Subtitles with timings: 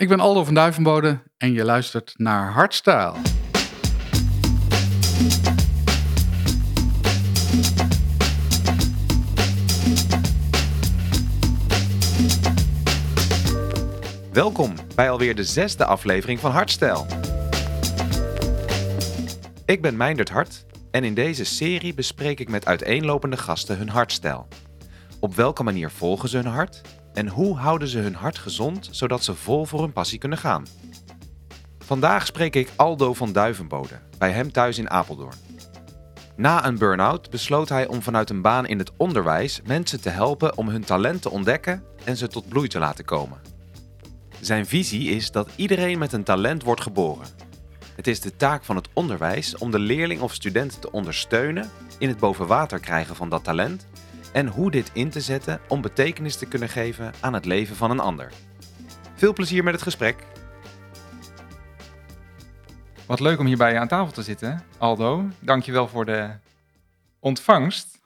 [0.00, 3.12] Ik ben Aldo van Duivenbode en je luistert naar Hardstyle.
[14.32, 17.06] Welkom bij alweer de zesde aflevering van Hardstyle.
[19.64, 24.48] Ik ben Meindert Hart en in deze serie bespreek ik met uiteenlopende gasten hun hartstijl.
[25.18, 26.80] Op welke manier volgen ze hun hart
[27.12, 30.66] en hoe houden ze hun hart gezond zodat ze vol voor hun passie kunnen gaan?
[31.78, 35.36] Vandaag spreek ik Aldo van Duivenbode, bij hem thuis in Apeldoorn.
[36.36, 40.56] Na een burn-out besloot hij om vanuit een baan in het onderwijs mensen te helpen
[40.56, 43.40] om hun talent te ontdekken en ze tot bloei te laten komen.
[44.40, 47.26] Zijn visie is dat iedereen met een talent wordt geboren.
[47.96, 52.08] Het is de taak van het onderwijs om de leerling of student te ondersteunen in
[52.08, 53.86] het boven water krijgen van dat talent
[54.32, 57.90] en hoe dit in te zetten om betekenis te kunnen geven aan het leven van
[57.90, 58.32] een ander.
[59.14, 60.26] Veel plezier met het gesprek.
[63.06, 65.28] Wat leuk om hier bij je aan tafel te zitten, Aldo.
[65.40, 66.30] Dankjewel voor de
[67.18, 67.98] ontvangst.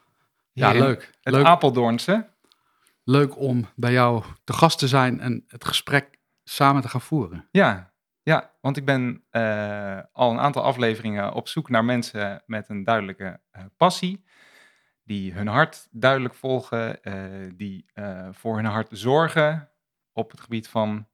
[0.52, 1.10] Ja, leuk.
[1.22, 2.28] Het Leuk, Apeldoornse.
[3.04, 7.48] leuk om bij jou te gast te zijn en het gesprek samen te gaan voeren.
[7.50, 12.68] Ja, ja, want ik ben eh, al een aantal afleveringen op zoek naar mensen met
[12.68, 14.24] een duidelijke eh, passie.
[15.06, 17.14] Die hun hart duidelijk volgen, eh,
[17.55, 19.69] die eh, voor hun hart zorgen
[20.12, 21.06] op het gebied van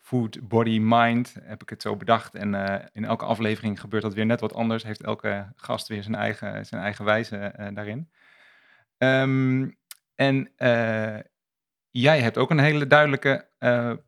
[0.00, 1.36] food, body, mind.
[1.42, 2.34] Heb ik het zo bedacht.
[2.34, 4.82] En eh, in elke aflevering gebeurt dat weer net wat anders.
[4.82, 8.10] Heeft elke gast weer zijn eigen, zijn eigen wijze daarin.
[8.98, 9.70] Ehm,
[10.14, 10.52] en
[11.90, 13.48] jij hebt ook een hele duidelijke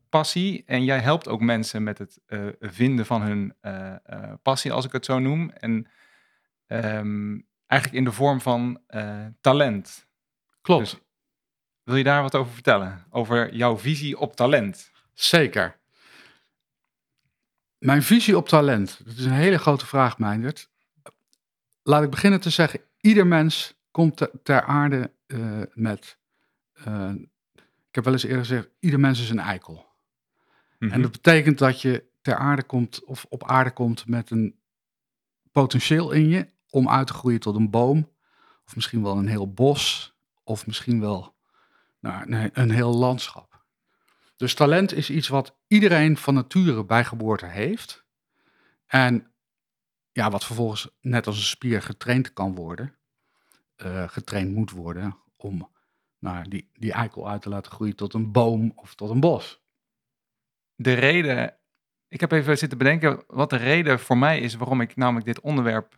[0.09, 0.63] passie.
[0.67, 2.21] En jij helpt ook mensen met het
[2.61, 3.55] vinden van hun
[4.43, 5.51] passie, als ik het zo noem.
[5.51, 5.89] En
[6.67, 10.07] ehm, eigenlijk in de vorm van eh, talent.
[10.61, 11.01] Klopt, Dus
[11.83, 13.05] wil je daar wat over vertellen?
[13.11, 14.91] Over jouw visie op talent?
[15.13, 15.79] zeker.
[17.79, 20.71] Mijn visie op talent, dat is een hele grote vraag, Meindert.
[21.83, 26.19] Laat ik beginnen te zeggen, ieder mens komt te- ter aarde eh, met...
[26.73, 27.13] eh,
[27.89, 29.87] ik heb wel eens eerder gezegd, ieder mens is een eikel.
[30.79, 30.93] Mhm.
[30.93, 34.59] En dat betekent dat je ter aarde komt of op aarde komt met een
[35.53, 36.47] potentieel in je
[36.77, 38.13] om uit te groeien tot een boom.
[38.67, 40.15] Of misschien wel een heel bos.
[40.45, 41.37] Of misschien wel
[42.01, 43.65] nou, een, een heel landschap.
[44.37, 48.05] Dus talent is iets wat iedereen van nature bij geboorte heeft.
[48.87, 49.33] En
[50.13, 52.95] ja, wat vervolgens net als een spier getraind kan worden.
[53.77, 55.71] eh, getraind moet worden om
[56.19, 59.65] nou, die, die eikel uit te laten groeien tot een boom of tot een bos.
[60.75, 61.59] de reden,
[62.09, 65.41] ik heb even zitten bedenken wat de reden voor mij is waarom ik namelijk dit
[65.41, 65.97] onderwerp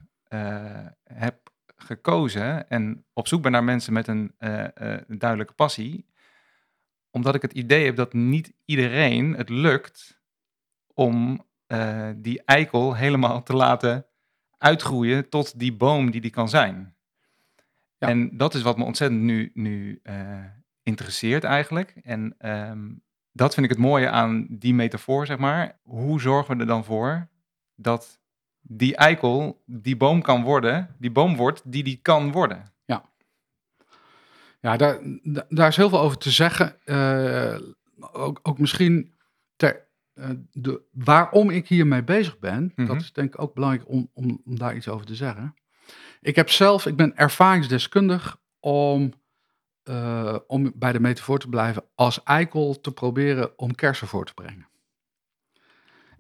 [1.05, 6.06] heb gekozen en op zoek ben naar mensen met een eh, eh, een duidelijke passie.
[7.11, 10.21] Omdat ik het idee heb dat niet iedereen het lukt
[10.94, 14.06] om eh, die eikel helemaal te laten
[14.59, 16.97] uitgroeien tot die boom die die kan zijn.
[17.99, 18.09] Ja.
[18.09, 20.45] En dat is wat me ontzettend nu, nu eh,
[20.83, 21.91] interesseert eigenlijk.
[22.03, 22.89] En ehm,
[23.33, 25.78] dat vind ik het mooie aan die metafoor, zeg maar.
[25.83, 27.28] Hoe zorgen we er dan voor
[27.75, 28.21] dat
[28.68, 32.72] die eikel die boom kan worden, die boom wordt die die kan worden?
[34.60, 36.84] Ja, daar, da- daar is heel veel over te zeggen.
[36.84, 37.58] Eh,
[38.12, 39.14] ook, ook misschien
[39.56, 42.72] ter, eh, de, waarom ik hiermee bezig ben.
[42.76, 42.86] Mhm.
[42.88, 45.54] Dat is denk ik ook belangrijk om, om, om daar iets over te zeggen.
[46.20, 49.12] Ik heb zelf, ik ben ervaringsdeskundig om,
[49.82, 54.34] eh, om bij de metafoor te blijven, als eikel te proberen om kersen voor te
[54.34, 54.68] brengen.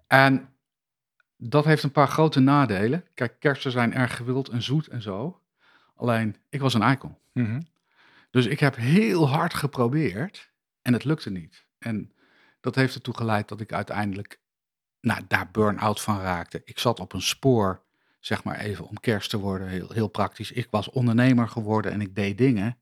[0.06, 0.48] En
[1.38, 3.04] dat heeft een paar grote nadelen.
[3.14, 5.40] Kijk, kersen zijn erg gewild en zoet en zo.
[5.94, 7.18] Alleen, ik was een eikel.
[7.32, 7.60] Mhm.
[8.30, 10.50] Dus ik heb heel hard geprobeerd
[10.82, 11.64] en het lukte niet.
[11.78, 12.12] En
[12.60, 14.40] dat heeft ertoe geleid dat ik uiteindelijk
[15.00, 16.62] nou, daar burn-out van raakte.
[16.64, 17.82] Ik zat op een spoor,
[18.20, 20.52] zeg maar even om kerst te worden, heel, heel praktisch.
[20.52, 22.78] Ik was ondernemer geworden en ik deed dingen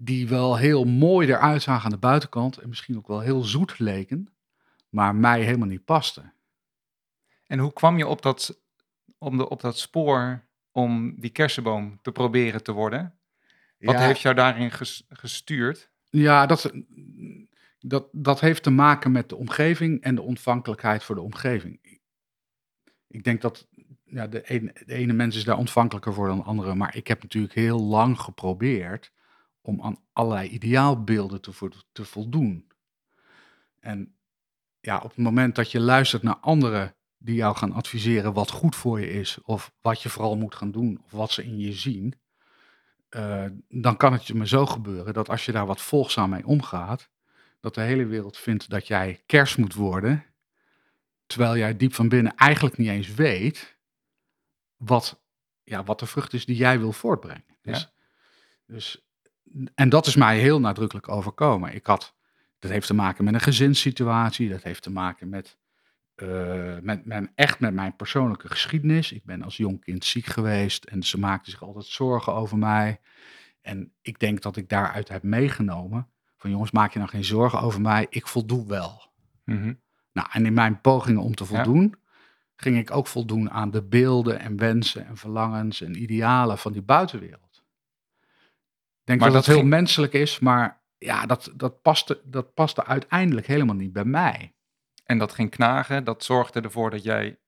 [0.00, 3.78] die wel heel mooi eruit zagen aan de buitenkant en misschien ook wel heel zoet
[3.78, 4.28] leken,
[4.88, 6.32] maar mij helemaal niet pasten.
[7.48, 8.60] En hoe kwam je op dat,
[9.18, 13.18] om de, op dat spoor om die kersenboom te proberen te worden?
[13.78, 14.06] Wat Ja.
[14.06, 15.90] heeft jou daarin ges- gestuurd?
[16.10, 16.72] Ja, dat,
[17.78, 22.00] dat, dat heeft te maken met de omgeving en de ontvankelijkheid voor de omgeving.
[23.06, 23.68] Ik denk dat
[24.04, 27.06] ja, de, ene, de ene mens is daar ontvankelijker voor dan de andere, maar ik
[27.06, 29.12] heb natuurlijk heel lang geprobeerd
[29.60, 32.70] om aan allerlei ideaalbeelden te, vo- te voldoen.
[33.80, 34.14] En
[34.80, 38.76] ja, op het moment dat je luistert naar anderen die jou gaan adviseren wat goed
[38.76, 41.72] voor je is, of wat je vooral moet gaan doen, of wat ze in je
[41.72, 42.14] zien,
[43.08, 46.46] eh, dan kan het je me zo gebeuren dat als je daar wat volgzaam mee
[46.46, 47.08] omgaat,
[47.60, 50.24] dat de hele wereld vindt dat jij kers moet worden,
[51.26, 53.76] terwijl jij diep van binnen eigenlijk niet eens weet
[54.76, 55.20] wat,
[55.64, 57.44] ja, wat de vrucht is die jij wil voortbrengen.
[57.62, 57.90] Dus, Ja.
[58.66, 59.06] dus,
[59.74, 61.74] en dat is mij heel nadrukkelijk overkomen.
[61.74, 62.14] Ik had,
[62.58, 65.56] dat heeft te maken met een gezinssituatie, dat heeft te maken met,
[66.20, 69.12] eh, met, met, echt met mijn persoonlijke geschiedenis.
[69.12, 73.00] Ik ben als jong kind ziek geweest en ze maakten zich altijd zorgen over mij.
[73.60, 77.60] En ik denk dat ik daaruit heb meegenomen van jongens, maak je nou geen zorgen
[77.60, 79.10] over mij, ik voldoe wel.
[79.44, 79.72] Mhm.
[80.12, 81.48] Nou, en in mijn pogingen om te Ja.
[81.64, 81.94] voldoen,
[82.56, 86.82] ging ik ook voldoen aan de beelden en wensen en verlangens en idealen van die
[86.82, 87.64] buitenwereld.
[89.00, 92.54] Ik denk Maar dat dat heel ging- menselijk is, maar ja, dat, dat, paste, dat
[92.54, 94.52] paste uiteindelijk helemaal niet bij mij.
[95.08, 97.38] En dat ging knagen, dat zorgde ervoor dat jij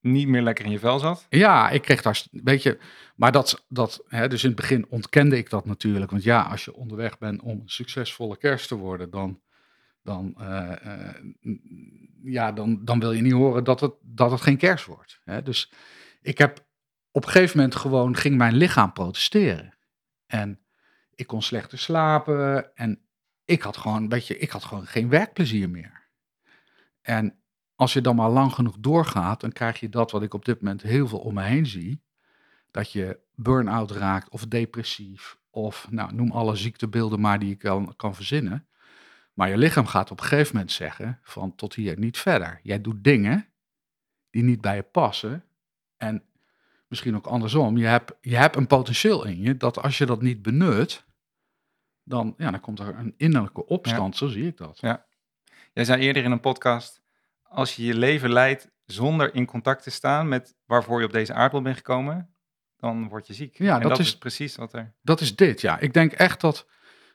[0.00, 1.26] niet meer lekker in je vel zat.
[1.28, 2.78] Ja, ik kreeg daar, weet je,
[3.16, 6.10] maar dat, dat hè, dus in het begin ontkende ik dat natuurlijk.
[6.10, 9.40] Want ja, als je onderweg bent om een succesvolle kerst te worden, dan,
[10.02, 11.14] dan, eh, eh,
[12.22, 15.20] ja, dan, dan wil je niet horen dat het, dat het geen kerst wordt.
[15.24, 15.42] Hè?
[15.42, 15.72] Dus
[16.20, 16.66] ik heb
[17.10, 19.74] op een gegeven moment gewoon, ging mijn lichaam protesteren.
[20.26, 20.60] En
[21.14, 23.00] ik kon slechter slapen en
[23.44, 26.01] ik had gewoon, weet je, ik had gewoon geen werkplezier meer.
[27.02, 27.42] En
[27.74, 30.60] als je dan maar lang genoeg doorgaat, dan krijg je dat wat ik op dit
[30.60, 32.02] moment heel veel om me heen zie.
[32.70, 37.96] Dat je burn-out raakt of depressief of nou, noem alle ziektebeelden maar die je kan,
[37.96, 38.66] kan verzinnen.
[39.32, 42.60] Maar je lichaam gaat op een gegeven moment zeggen van tot hier, niet verder.
[42.62, 43.46] Jij doet dingen
[44.30, 45.44] die niet bij je passen.
[45.96, 46.24] En
[46.88, 50.22] misschien ook andersom, je hebt, je hebt een potentieel in je dat als je dat
[50.22, 51.04] niet benut,
[52.02, 54.78] dan, ja, dan komt er een innerlijke opstand, zo zie ik dat.
[54.80, 55.06] Ja.
[55.72, 57.02] Jij zei eerder in een podcast,
[57.42, 61.32] als je je leven leidt zonder in contact te staan met waarvoor je op deze
[61.32, 62.34] aardbol bent gekomen,
[62.76, 63.58] dan word je ziek.
[63.58, 64.18] Ja, en dat dat, is- is...
[64.18, 64.94] precies wat er...
[65.02, 65.78] Dat is dit, ja.
[65.78, 66.66] Ik denk echt dat,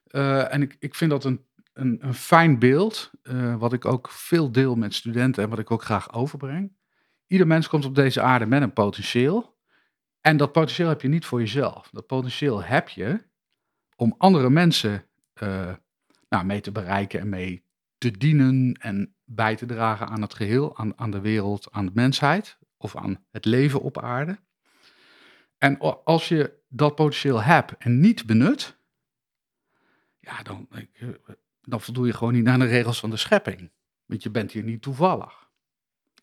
[0.07, 4.09] eh, en ik, ik vind dat een, een, een fijn beeld, eh, wat ik ook
[4.09, 6.75] veel deel met studenten en wat ik ook graag overbreng.
[7.27, 9.55] Ieder mens komt op deze aarde met een potentieel.
[10.21, 11.89] En dat potentieel heb je niet voor jezelf.
[11.91, 13.23] Dat potentieel heb je
[13.95, 15.73] om andere mensen eh,
[16.29, 17.65] nou, mee te bereiken en mee
[17.97, 21.91] te dienen en bij te dragen aan het geheel, aan, aan de wereld, aan de
[21.93, 24.39] mensheid of aan het leven op aarde.
[25.57, 28.77] En als je dat potentieel hebt en niet benut,
[30.19, 31.07] ja, dan, eh,
[31.61, 33.71] dan voldoe je gewoon niet aan de regels van de schepping.
[34.05, 35.49] Want je bent hier niet toevallig.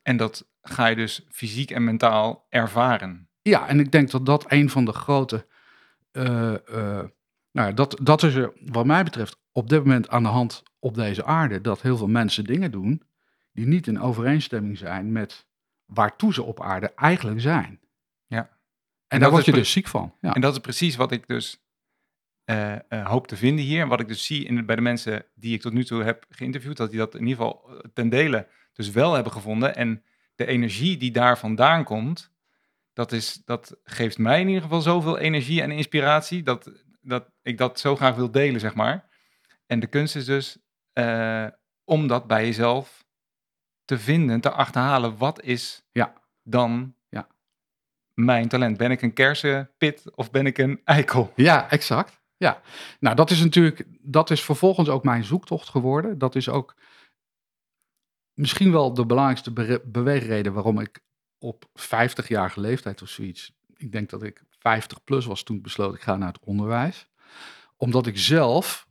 [0.03, 3.29] En dat ga je dus fysiek en mentaal ervaren.
[3.43, 5.47] Ja, en ik denk dat dat een van de grote.
[6.11, 7.09] eh, eh,
[7.50, 10.62] nou, ja, dat, dat is er, wat mij betreft, op dit moment aan de hand
[10.84, 11.60] op deze aarde.
[11.60, 13.02] Dat heel veel mensen dingen doen
[13.52, 15.46] die niet in overeenstemming zijn met
[15.84, 17.81] waartoe ze op aarde eigenlijk zijn.
[18.26, 18.50] Ja.
[19.06, 20.14] En, daar word je dus ziek van.
[20.20, 20.34] Ja.
[20.34, 21.64] En dat is precies wat ik dus
[22.44, 23.81] eh, eh, hoop te vinden hier.
[23.81, 26.26] En wat ik dus zie in, bij de mensen die ik tot nu toe heb
[26.28, 29.76] geïnterviewd, dat die dat in ieder geval eh, ten dele dus wel hebben gevonden.
[29.76, 30.02] En
[30.34, 32.32] de energie die daar vandaan komt,
[32.92, 36.70] dat, is, dat geeft mij in ieder geval zoveel energie en inspiratie, dat,
[37.00, 39.08] dat ik dat zo graag wil delen, zeg maar.
[39.66, 40.58] En de kunst is dus
[40.94, 41.46] eh,
[41.85, 43.05] om dat bij jezelf
[43.85, 45.17] te vinden, te achterhalen.
[45.17, 46.14] Wat is Ja.
[46.43, 47.26] dan Ja.
[48.14, 48.76] mijn talent?
[48.76, 51.32] Ben ik een kersenpit of ben ik een eikel?
[51.37, 52.23] Ja, exact.
[52.37, 52.61] Ja,
[53.00, 56.19] nou dat is natuurlijk, dat is vervolgens ook mijn zoektocht geworden.
[56.19, 56.76] Dat is ook
[58.35, 61.00] misschien wel de belangrijkste beweegreden waarom ik
[61.38, 65.95] op 50-jarige leeftijd of zoiets, ik denk dat ik 50 plus was toen ik besloot
[65.95, 67.09] ik ga naar het onderwijs.
[67.76, 68.88] Omdat ik zelf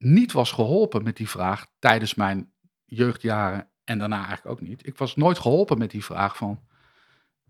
[0.00, 2.52] niet was geholpen met die vraag tijdens mijn
[2.84, 4.86] jeugdjaren en daarna eigenlijk ook niet.
[4.86, 6.60] Ik was nooit geholpen met die vraag van,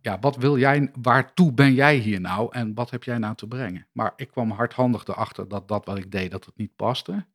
[0.00, 3.46] ja, wat wil jij, waartoe ben jij hier nou en wat heb jij nou te
[3.46, 3.86] brengen?
[3.92, 7.26] Maar ik kwam hardhandig erachter dat dat wat ik deed, dat het niet paste.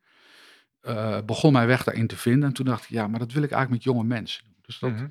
[0.81, 3.43] Eh, begon mijn weg daarin te vinden en toen dacht ik, ja, maar dat wil
[3.43, 4.55] ik eigenlijk met jonge mensen doen.
[4.62, 5.07] Dus dat, Mhm.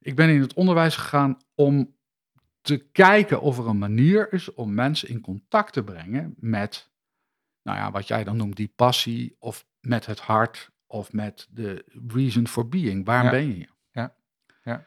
[0.00, 1.96] ik ben in het onderwijs gegaan om
[2.60, 6.90] te kijken of er een manier is om mensen in contact te brengen met,
[7.68, 11.84] nou ja, wat jij dan noemt die passie, of met het hart, of met de
[12.08, 13.04] reason for being.
[13.04, 13.30] Waarom Ja.
[13.30, 13.68] ben je?
[13.90, 14.14] Ja.
[14.62, 14.86] Ja.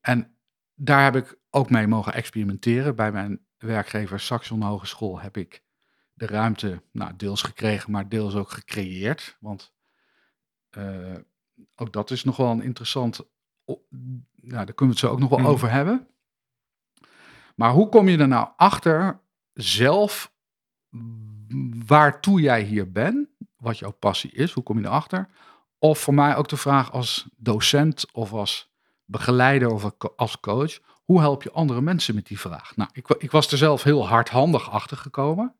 [0.00, 0.36] En
[0.74, 2.96] daar heb ik ook mee mogen experimenteren.
[2.96, 5.62] Bij mijn werkgever Saxion Hogeschool heb ik
[6.12, 9.36] de ruimte, nou, deels gekregen, maar deels ook gecreëerd.
[9.40, 9.72] Want
[10.70, 11.14] eh,
[11.76, 13.20] ook dat is nog wel een interessant.
[13.64, 13.84] Nou,
[14.40, 15.48] daar kunnen we het zo ook nog wel Mhm.
[15.48, 16.06] over hebben.
[17.56, 19.20] Maar hoe kom je er nou achter
[19.52, 20.32] zelf
[21.86, 25.28] waartoe jij hier bent, wat jouw passie is, hoe kom je erachter?
[25.78, 28.70] Of voor mij ook de vraag als docent of als
[29.04, 32.76] begeleider of als coach, hoe help je andere mensen met die vraag?
[32.76, 35.54] Nou, ik, ik was er zelf heel hardhandig achter gekomen.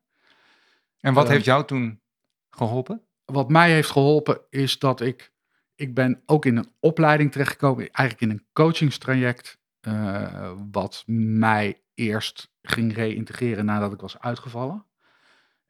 [0.99, 2.01] En wat Eh, heeft jou toen
[2.49, 3.01] geholpen?
[3.25, 5.31] wat mij heeft geholpen is dat ik,
[5.75, 12.51] ik ben ook in een opleiding terechtgekomen, eigenlijk in een coachingstraject, eh, wat mij eerst
[12.61, 14.85] ging reïntegreren nadat ik was uitgevallen.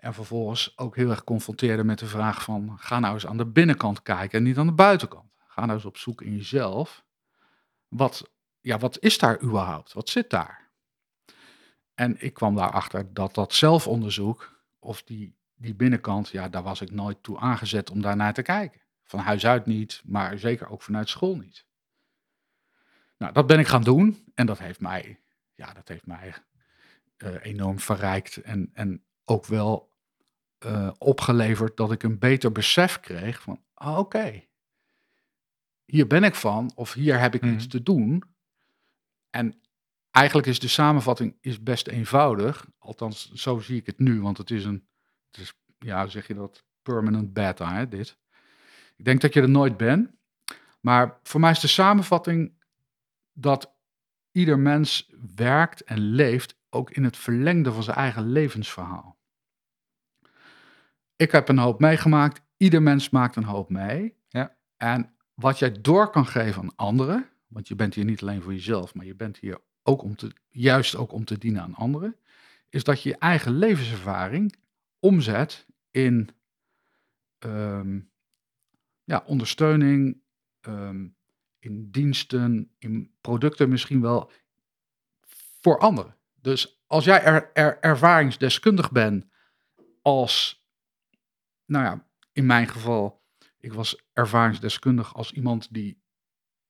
[0.03, 3.45] En vervolgens ook heel erg confronteerde met de vraag van, ga nou eens aan de
[3.45, 5.31] binnenkant kijken en niet aan de buitenkant.
[5.47, 7.03] Ga nou eens op zoek in jezelf.
[7.87, 8.31] Wat,
[8.61, 9.93] ja, wat is daar überhaupt?
[9.93, 10.69] Wat zit daar?
[11.93, 16.91] En ik kwam daarachter dat dat zelfonderzoek, of die, die binnenkant, ja, daar was ik
[16.91, 18.81] nooit toe aangezet om daarnaar te kijken.
[19.03, 21.65] Van huis uit niet, maar zeker ook vanuit school niet.
[23.17, 25.19] Nou, dat ben ik gaan doen en dat heeft mij,
[25.55, 26.33] ja, dat heeft mij
[27.17, 29.91] uh, enorm verrijkt en, en ook wel
[30.65, 34.43] uh, opgeleverd dat ik een beter besef kreeg van, oh, oké,
[35.85, 37.53] hier ben ik van of hier heb ik mm.
[37.53, 38.23] iets te doen.
[39.29, 39.61] En
[40.11, 44.51] eigenlijk is de samenvatting is best eenvoudig, althans zo zie ik het nu, want het
[44.51, 44.87] is een,
[45.31, 48.17] het is, ja, zeg je dat, permanent beta, hè, dit.
[48.95, 50.11] Ik denk dat je er nooit bent,
[50.79, 52.53] maar voor mij is de samenvatting
[53.33, 53.73] dat
[54.31, 59.17] ieder mens werkt en leeft ook in het verlengde van zijn eigen levensverhaal.
[61.15, 62.41] Ik heb een hoop meegemaakt.
[62.57, 64.15] Ieder mens maakt een hoop mee.
[64.29, 64.57] Ja.
[64.77, 68.53] En wat jij door kan geven aan anderen, want je bent hier niet alleen voor
[68.53, 72.15] jezelf, maar je bent hier ook om te, juist ook om te dienen aan anderen,
[72.69, 74.55] is dat je je eigen levenservaring
[74.99, 76.29] omzet in
[77.39, 77.99] ehm,
[79.03, 80.21] ja, ondersteuning,
[80.61, 81.07] ehm,
[81.59, 84.31] in diensten, in producten misschien wel
[85.61, 86.17] voor anderen.
[86.41, 89.25] Dus als jij er, er, ervaringsdeskundig bent
[90.01, 90.62] als,
[91.65, 93.23] nou ja, in mijn geval,
[93.57, 96.01] ik was ervaringsdeskundig als iemand die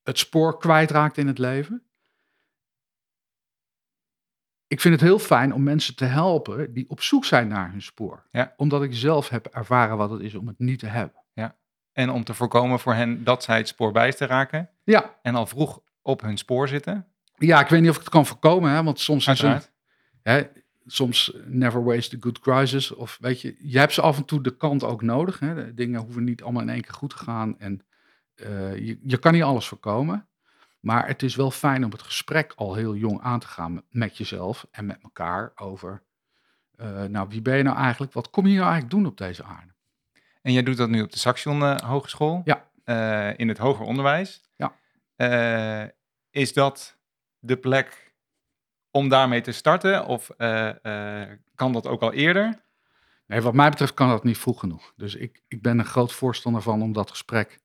[0.03, 1.83] het spoor kwijtraakt in het leven.
[4.67, 7.81] Ik vind het heel fijn om mensen te helpen die op zoek zijn naar hun
[7.81, 8.27] spoor.
[8.31, 8.53] Ja.
[8.57, 11.23] Omdat ik zelf heb ervaren wat het is om het niet te hebben.
[11.33, 11.57] Ja.
[11.91, 14.69] En om te voorkomen voor hen dat zij het spoor bijster raken.
[14.83, 15.19] Ja.
[15.21, 17.07] En al vroeg op hun spoor zitten.
[17.37, 19.71] Ja, ik weet niet of ik het kan voorkomen, hè, want soms is het,
[20.21, 20.43] hè,
[20.85, 22.91] soms never waste a good crisis.
[22.91, 25.39] Of weet je, je hebt ze af en toe de kant ook nodig.
[25.39, 25.55] Hè.
[25.55, 27.59] De dingen hoeven niet allemaal in één keer goed te gaan.
[27.59, 27.85] En
[28.35, 30.27] uh, je, je kan niet alles voorkomen.
[30.79, 34.17] Maar het is wel fijn om het gesprek al heel jong aan te gaan met
[34.17, 36.03] jezelf en met elkaar over,
[36.75, 38.13] uh, nou wie ben je nou eigenlijk?
[38.13, 39.73] Wat kom je nou eigenlijk doen op deze aarde?
[40.41, 42.41] En jij doet dat nu op de Saxion uh, Hogeschool?
[42.43, 42.71] Ja.
[43.35, 44.41] In het hoger onderwijs?
[44.55, 44.75] Ja.
[46.29, 46.97] is dat
[47.39, 48.12] de plek
[48.93, 50.05] om daarmee te starten?
[50.05, 50.29] Of
[51.55, 52.61] kan dat ook al eerder?
[53.27, 54.93] Nee, wat mij betreft kan dat niet vroeg genoeg.
[54.95, 57.61] Dus ik, ik ben een groot voorstander van om dat gesprek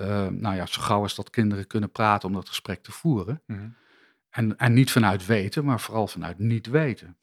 [0.00, 3.42] uh, nou ja, zo gauw als dat kinderen kunnen praten om dat gesprek te voeren.
[3.46, 3.68] Mhm.
[4.30, 7.16] en, en niet vanuit weten, maar vooral vanuit niet weten.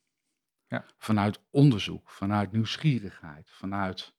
[0.68, 0.86] Ja.
[0.98, 4.14] Vanuit onderzoek, vanuit nieuwsgierigheid, vanuit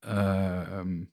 [0.00, 1.12] um,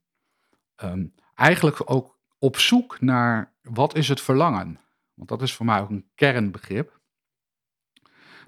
[0.83, 4.79] um, eigenlijk ook op zoek naar wat is het verlangen.
[5.13, 6.99] Want dat is voor mij ook een kernbegrip.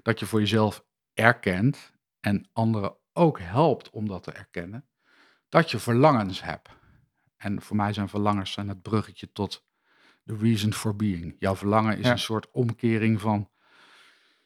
[0.04, 0.84] Dat je voor jezelf
[1.14, 4.84] erkent en anderen ook helpt om dat te erkennen.
[5.48, 6.68] Dat je verlangens hebt.
[7.36, 9.64] En voor mij zijn verlangens zijn het bruggetje tot
[10.24, 11.36] the reason for being.
[11.38, 12.10] Jouw verlangen is Ja.
[12.12, 13.50] een soort omkering van,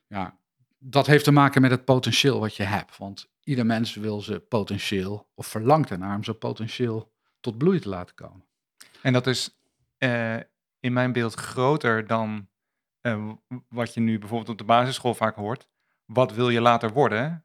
[0.07, 0.39] ja,
[0.79, 2.97] dat heeft te maken met het potentieel wat je hebt.
[2.97, 7.89] Want ieder mens wil zijn potentieel, of verlangt ernaar om zijn potentieel tot bloei te
[7.89, 8.45] laten komen.
[9.03, 9.59] En dat is
[9.99, 10.37] eh,
[10.81, 12.49] in mijn beeld groter dan
[13.13, 13.33] eh,
[13.69, 15.69] wat je nu bijvoorbeeld op de basisschool vaak hoort.
[16.05, 17.45] Wat wil je later worden?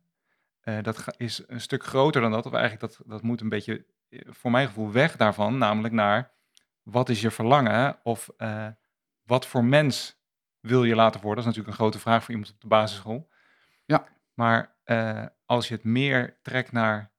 [0.60, 2.46] Eh, dat is een stuk groter dan dat.
[2.46, 5.58] Of eigenlijk dat, dat moet een beetje, eh, voor mijn gevoel, weg daarvan.
[5.58, 6.32] Namelijk naar
[6.84, 8.00] wat is je verlangen?
[8.04, 8.30] Of
[9.24, 10.22] wat voor mens
[10.60, 11.44] wil je later worden?
[11.44, 13.30] Dat is natuurlijk een grote vraag voor iemand op de basisschool.
[13.86, 14.08] Ja.
[14.34, 14.76] Maar
[15.46, 17.12] als je het meer trekt naar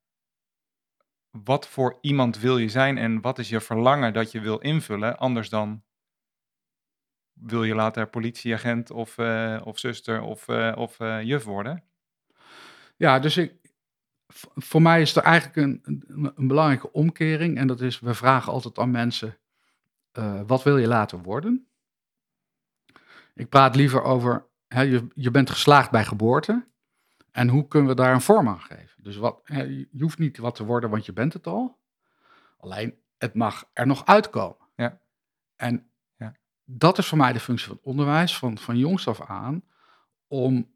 [1.31, 5.19] wat voor iemand wil je zijn en wat is je verlangen dat je wil invullen,
[5.19, 5.83] anders dan
[7.35, 11.85] wil je later politieagent of, eh, of zuster of, eh, of eh, juf worden.
[12.97, 13.55] Ja, dus ik,
[14.55, 16.03] voor mij is er eigenlijk een,
[16.37, 17.59] een, belangrijke omkering.
[17.59, 19.39] En dat is, we vragen altijd aan mensen,
[20.47, 21.69] wat wil je later worden?
[23.35, 26.67] Ik praat liever over, hè, je, je bent geslaagd bij geboorte.
[27.31, 29.03] En hoe kunnen we daar een vorm aan geven?
[29.03, 31.79] Dus wat, hè, je hoeft niet wat te worden, want je bent het al.
[32.59, 34.69] Alleen, het mag er nog uitkomen.
[34.77, 35.01] Ja.
[35.57, 35.89] En.
[36.65, 39.65] Dat is voor mij de functie van onderwijs, van, van jongs af aan,
[40.27, 40.73] om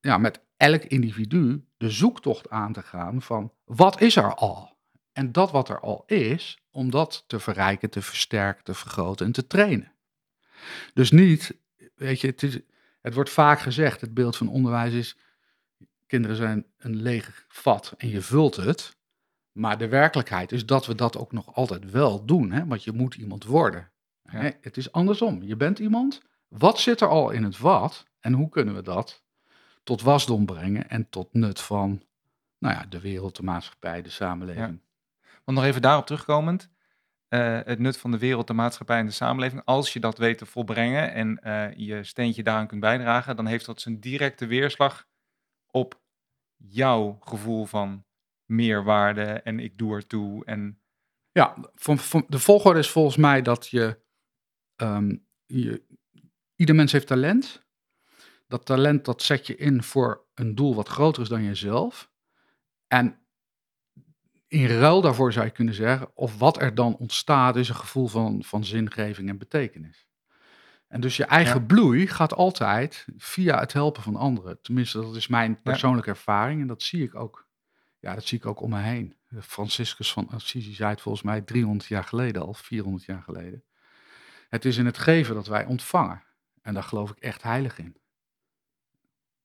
[0.00, 4.76] ja, met elk individu de zoektocht aan te gaan van wat is er al?
[5.12, 9.32] En dat wat er al is, om dat te verrijken, te versterken, te vergroten en
[9.32, 9.92] te trainen.
[10.94, 11.58] Dus niet,
[11.94, 12.58] weet je, het, is,
[13.00, 15.16] het wordt vaak gezegd, het beeld van onderwijs is,
[16.06, 18.96] kinderen zijn een leeg vat en je vult het.
[19.52, 22.66] Maar de werkelijkheid is dat we dat ook nog altijd wel doen, hè?
[22.66, 23.91] want je moet iemand worden.
[24.30, 24.52] Ja.
[24.60, 25.42] Het is andersom.
[25.42, 26.20] Je bent iemand.
[26.48, 29.22] Wat zit er al in het wat en hoe kunnen we dat
[29.82, 32.02] tot wasdom brengen en tot nut van
[32.58, 34.80] nou ja, de wereld, de maatschappij, de samenleving?
[35.44, 36.70] Want nog even daarop terugkomend.
[37.28, 39.62] eh, het nut van de wereld, de maatschappij en de samenleving.
[39.64, 43.66] Als je dat weet te volbrengen en eh, je steentje daaraan kunt bijdragen, dan heeft
[43.66, 45.06] dat zijn directe weerslag
[45.70, 46.00] op
[46.56, 48.04] jouw gevoel van
[48.46, 50.44] meerwaarde en ik doe ertoe.
[50.44, 50.80] En
[51.32, 54.00] Ja, van, van, de volgorde is volgens mij dat je,
[54.82, 55.82] ehm, je.
[56.56, 57.62] Ieder mens heeft talent.
[58.48, 62.10] Dat talent dat zet je in voor een doel wat groter is dan jezelf.
[62.88, 63.18] En
[64.48, 68.06] in ruil daarvoor zou je kunnen zeggen, of wat er dan ontstaat, is een gevoel
[68.06, 70.08] van, van zingeving en betekenis.
[70.88, 71.66] En dus je eigen Ja.
[71.66, 74.62] bloei gaat altijd via het helpen van anderen.
[74.62, 77.48] Tenminste, dat is mijn persoonlijke ervaring en dat zie ik ook.
[77.98, 79.16] Ja, dat zie ik ook om me heen.
[79.40, 83.64] Franciscus van Assisi zei het volgens mij 300 jaar geleden al, 400 jaar geleden.
[84.52, 86.22] Het is in het geven dat wij ontvangen.
[86.62, 87.96] En daar geloof ik echt heilig in.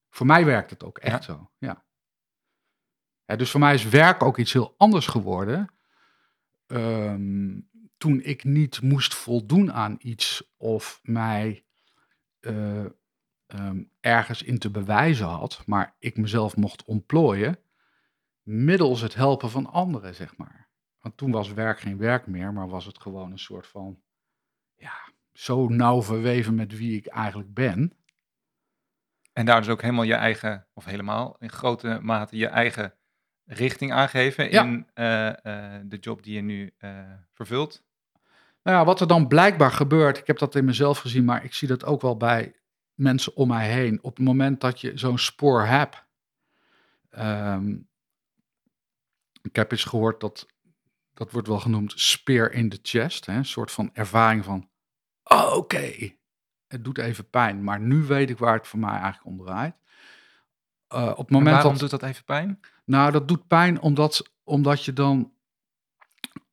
[0.09, 1.85] Voor mij werkt het ook echt zo, ja.
[3.25, 5.71] Ja, dus voor mij is werk ook iets heel anders geworden.
[6.67, 7.59] ehm,
[7.97, 11.65] toen ik niet moest voldoen aan iets of mij
[12.39, 12.85] eh,
[13.45, 17.59] ehm, ergens in te bewijzen had, maar ik mezelf mocht ontplooien
[18.43, 20.69] middels het helpen van anderen, zeg maar.
[20.99, 24.01] Want toen was werk geen werk meer, maar was het gewoon een soort van,
[24.77, 27.93] ja, zo nauw verweven met wie ik eigenlijk ben.
[29.34, 32.93] En daar dus ook helemaal je eigen, of helemaal in grote mate je eigen
[33.46, 34.63] richting aangeven Ja.
[34.63, 37.86] in eh, eh, de job die je nu eh, vervult.
[38.63, 41.53] Nou ja, wat er dan blijkbaar gebeurt, ik heb dat in mezelf gezien, maar ik
[41.53, 42.55] zie dat ook wel bij
[42.93, 44.03] mensen om mij heen.
[44.03, 46.05] Op het moment dat je zo'n spoor hebt.
[47.10, 47.77] ehm,
[49.41, 50.48] ik heb eens gehoord dat,
[51.17, 53.25] dat wordt wel genoemd spear in the chest.
[53.25, 54.69] Hè, een soort van ervaring van,
[55.24, 56.15] oh, oké,
[56.67, 59.75] het doet even pijn, maar nu weet ik waar het voor mij eigenlijk om draait.
[60.87, 62.59] Eh, op het En moment waarom dat, doet dat even pijn?
[62.85, 65.31] nou, dat doet pijn omdat, omdat je dan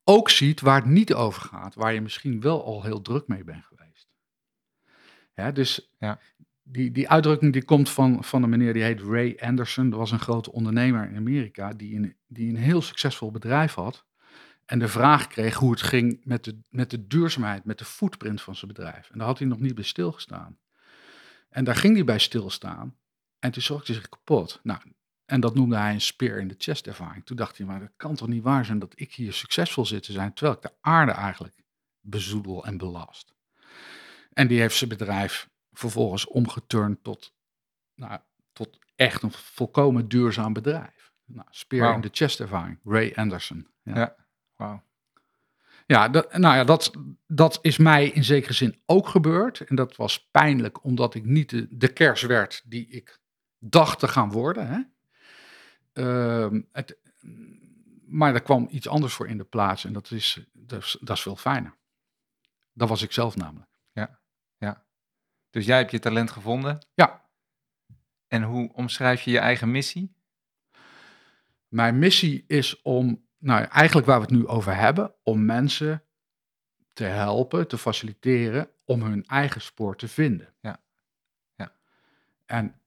[0.04, 3.44] ook ziet waar het niet over gaat, waar je misschien wel al heel druk mee
[3.44, 4.08] bent geweest.
[5.34, 6.18] Ja, dus Ja.
[6.62, 9.90] die, die uitdrukking die komt van, van een meneer die heet Ray Anderson.
[9.90, 14.04] Dat was een grote ondernemer in Amerika die een, die een heel succesvol bedrijf had.
[14.66, 18.42] En de vraag kreeg hoe het ging met de, met de duurzaamheid, met de footprint
[18.42, 19.11] van zijn bedrijf.
[19.11, 20.59] En daar had hij nog niet bij stilgestaan.
[21.48, 22.96] En daar ging hij bij stilstaan.
[23.38, 24.61] En toen zorgde hij zich kapot.
[24.62, 24.81] Nou,
[25.24, 27.24] en dat noemde hij een spear in de chest ervaring.
[27.24, 30.03] Toen dacht hij, maar dat kan toch niet waar zijn dat ik hier succesvol zit
[30.03, 31.55] te zijn, terwijl ik de aarde eigenlijk
[32.00, 33.35] bezoedel en belast.
[34.33, 37.35] En die heeft zijn bedrijf vervolgens omgeturnd tot,
[37.94, 38.20] nou,
[38.53, 41.12] tot echt een volkomen duurzaam bedrijf.
[41.24, 41.94] Nou, Wauw.
[41.94, 43.68] in de chest ervaring, Ray Anderson.
[43.83, 43.96] Ja.
[43.96, 44.23] Ja.
[44.56, 44.82] Wauw.
[45.86, 46.92] Ja, dat, nou ja, dat,
[47.26, 49.60] dat is mij in zekere zin ook gebeurd.
[49.60, 53.20] En dat was pijnlijk, omdat ik niet de, de kers werd die ik
[53.58, 54.66] dacht te gaan worden.
[54.66, 54.80] Hè?
[55.92, 56.98] Ehm, het,
[58.06, 61.16] maar er kwam iets anders voor in de plaats en dat is, dat is, dat
[61.16, 61.74] is veel fijner.
[62.72, 63.74] Dat was ik zelf namelijk.
[65.54, 66.86] Dus jij hebt je talent gevonden.
[66.94, 67.24] Ja.
[68.28, 70.14] En hoe omschrijf je je eigen missie?
[71.68, 76.02] Mijn missie is om, nou eigenlijk waar we het nu over hebben, om mensen
[76.92, 80.54] te helpen, te faciliteren om hun eigen spoor te vinden.
[80.61, 80.83] Ja.
[81.54, 81.72] Ja.
[82.46, 82.80] En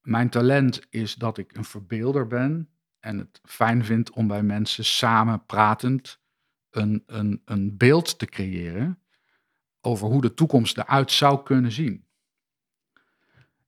[0.00, 2.68] mijn talent is dat ik een verbeelder ben
[3.00, 6.20] en het fijn vind om bij mensen samen pratend
[6.70, 9.02] een, een, een beeld te creëren
[9.80, 12.06] over hoe de toekomst eruit zou kunnen zien.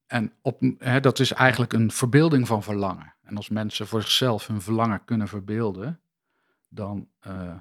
[0.06, 3.14] En op, hè, dat is eigenlijk een verbeelding van verlangen.
[3.22, 6.00] En als mensen voor zichzelf hun verlangen kunnen verbeelden,
[6.74, 7.58] dan, eh,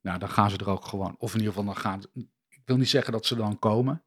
[0.00, 2.02] nou, dan gaan ze er ook gewoon, of in ieder geval dan gaan,
[2.48, 4.02] ik wil niet zeggen dat ze dan komen,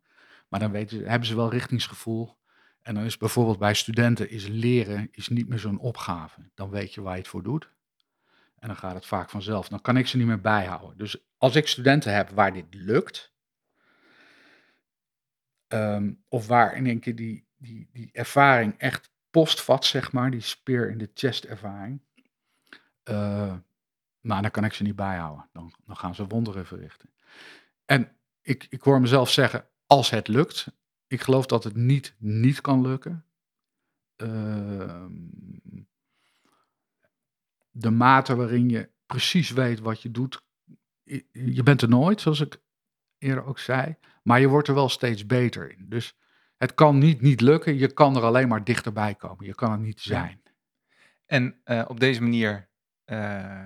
[0.48, 2.38] maar dan weten, hebben ze wel richtingsgevoel.
[2.82, 6.50] En dan is bijvoorbeeld bij studenten is leren is niet meer zo'n opgave.
[6.54, 7.70] Dan weet je waar je het voor doet.
[8.60, 9.68] En dan gaat het vaak vanzelf.
[9.68, 10.98] Dan kan ik ze niet meer bijhouden.
[10.98, 13.34] Dus als ik studenten heb waar dit lukt,
[15.68, 20.42] ehm, of waar in één keer die, die, die ervaring echt postvat, zeg maar, die
[20.42, 22.02] spear in de chest ervaring,
[23.04, 23.56] eh,
[24.26, 25.50] nou, dan kan ik ze niet bijhouden.
[25.54, 27.10] Dan, dan gaan ze wonderen verrichten.
[27.86, 28.12] En
[28.42, 30.68] ik, ik hoor mezelf zeggen, als het lukt,
[31.08, 33.26] ik geloof dat het niet niet kan lukken.
[34.16, 35.14] Ehm,
[37.72, 40.44] de mate waarin je precies weet wat je doet,
[41.32, 42.62] je- bent er nooit, zoals ik
[43.18, 45.90] eerder ook zei, maar je wordt er wel steeds beter in.
[45.90, 46.18] Dus
[46.58, 49.46] het kan niet niet lukken, je kan er alleen maar dichterbij komen.
[49.46, 50.42] Je kan er niet zijn.
[51.26, 52.70] En eh, op deze manier
[53.04, 53.66] eh,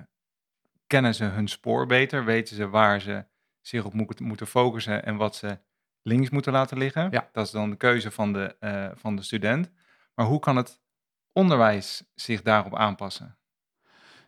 [0.89, 3.25] kennen ze hun spoor beter, weten ze waar ze
[3.61, 5.59] zich op moeten focussen en wat ze
[6.01, 7.07] links moeten laten liggen.
[7.11, 7.29] Ja.
[7.31, 9.71] Dat is dan de keuze van de, eh, van de student.
[10.13, 10.81] Maar hoe kan het
[11.31, 13.37] onderwijs zich daarop aanpassen?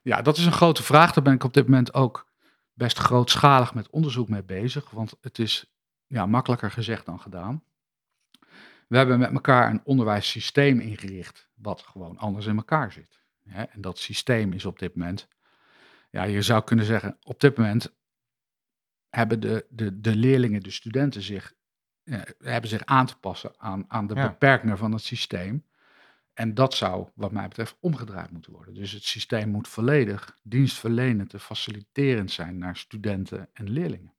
[0.02, 1.13] Ja, dat is een grote vraag.
[1.13, 2.30] Daar ben ik op dit moment ook
[2.74, 4.89] best grootschalig met onderzoek mee bezig.
[4.89, 5.74] Want het is
[6.08, 7.63] ja, makkelijker gezegd dan gedaan.
[8.88, 13.19] We hebben met elkaar een onderwijssysteem ingericht, wat gewoon anders in elkaar zit.
[13.43, 15.28] En dat systeem is op dit moment,
[16.12, 17.95] ja, je zou kunnen zeggen, op dit moment
[19.10, 21.54] hebben de, de, de leerlingen, de studenten zich,
[22.04, 24.28] eh, hebben zich aan te passen aan, aan de Ja.
[24.28, 25.65] beperkingen van het systeem.
[26.34, 28.74] En dat zou, wat mij betreft, omgedraaid moeten worden.
[28.74, 34.13] Dus het systeem moet volledig dienstverlenend en faciliterend zijn naar studenten en leerlingen.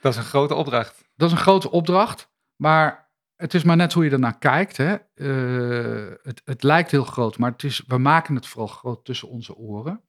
[0.00, 1.04] Dat is een grote opdracht.
[1.16, 4.76] Dat is een grote opdracht, maar het is maar net hoe je ernaar kijkt.
[4.76, 4.94] Hè.
[5.14, 9.28] Eh, het, het lijkt heel groot, maar het is, we maken het vooral groot tussen
[9.28, 10.02] onze oren.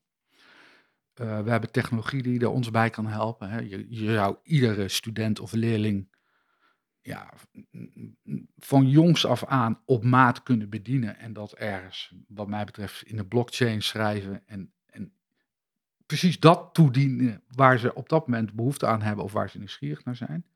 [1.14, 3.50] Eh, we hebben technologie die er ons bij kan helpen.
[3.50, 3.58] Hè.
[3.58, 6.10] Je, je zou iedere student of leerling
[7.02, 7.32] ja,
[8.58, 11.18] van jongs af aan op maat kunnen bedienen.
[11.18, 14.42] En dat ergens, wat mij betreft, in de blockchain schrijven.
[14.46, 15.12] En, en
[16.06, 20.04] precies dat toedienen waar ze op dat moment behoefte aan hebben of waar ze nieuwsgierig
[20.04, 20.46] naar zijn.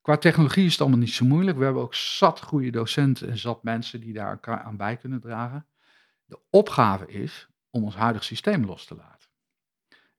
[0.00, 1.58] Qua technologie is het allemaal niet zo moeilijk.
[1.58, 5.66] We hebben ook zat goede docenten en zat mensen die daar aan bij kunnen dragen.
[6.24, 9.27] De opgave is om ons huidig systeem los te laten.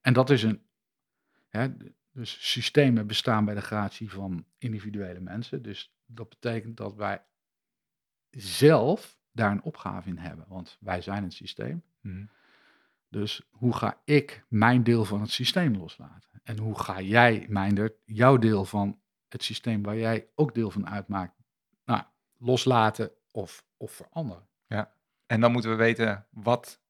[0.02, 0.62] En dat is een.
[1.50, 1.68] Hè,
[2.12, 5.62] dus systemen bestaan bij de gratie van individuele mensen.
[5.62, 7.22] Dus dat betekent dat wij
[8.30, 10.46] zelf daar een opgave in hebben.
[10.48, 11.84] Want wij zijn een systeem.
[13.10, 16.42] Dus hoe ga ik mijn deel van het systeem loslaten?
[16.44, 20.88] En hoe ga jij, Mijndert, jouw deel van het systeem waar jij ook deel van
[20.88, 21.36] uitmaakt,
[21.86, 22.04] nou,
[22.38, 24.48] loslaten of, of veranderen?
[25.26, 26.82] En dan moeten we weten wat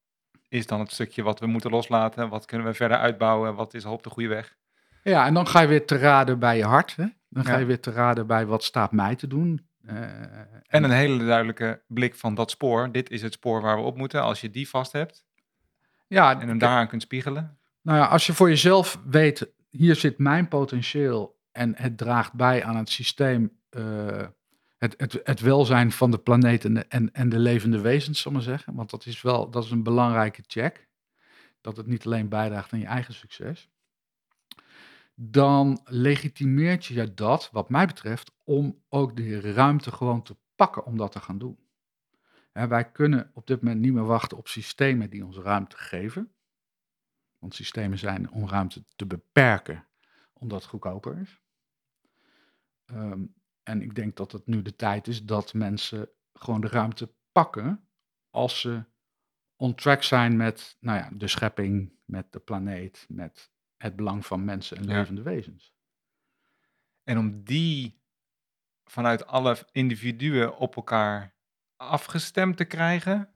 [0.50, 3.84] is dan het stukje wat we moeten loslaten, wat kunnen we verder uitbouwen, wat is
[3.84, 4.56] al op de goede weg.
[5.02, 6.96] Ja, en dan ga je weer te raden bij je hart.
[6.96, 7.06] Hè?
[7.28, 7.58] Dan ga Ja.
[7.58, 9.66] je weer te raden bij wat staat mij te doen.
[9.86, 9.96] Eh,
[10.66, 12.92] En een hele duidelijke blik van dat spoor.
[12.92, 14.22] Dit is het spoor waar we op moeten.
[14.22, 15.24] Als je die vast hebt
[16.06, 17.58] ja, en hem daaraan kunt spiegelen.
[17.82, 22.64] Nou ja, als je voor jezelf weet, hier zit mijn potentieel en het draagt bij
[22.64, 24.22] aan het systeem, eh,
[24.80, 28.42] het, het, het welzijn van de planeet en de, en, de levende wezens, zal maar
[28.42, 28.74] zeggen.
[28.74, 30.88] Want dat is wel, dat is een belangrijke check.
[31.60, 33.70] Dat het niet alleen bijdraagt aan je eigen succes.
[35.14, 40.96] Dan legitimeert je dat, wat mij betreft, om ook de ruimte gewoon te pakken om
[40.96, 41.58] dat te gaan doen.
[42.52, 46.32] Wij kunnen op dit moment niet meer wachten op systemen die ons ruimte geven.
[47.38, 49.86] Want systemen zijn om ruimte te beperken,
[50.32, 51.40] omdat het goedkoper is.
[52.84, 53.22] Ehm,
[53.62, 57.88] en ik denk dat het nu de tijd is dat mensen gewoon de ruimte pakken
[58.30, 58.84] als ze
[59.56, 64.44] on track zijn met nou ja, de schepping, met de planeet, met het belang van
[64.44, 64.98] mensen en Ja.
[64.98, 65.74] levende wezens.
[67.04, 68.00] En om die
[68.84, 71.34] vanuit alle individuen op elkaar
[71.76, 73.32] afgestemd te krijgen.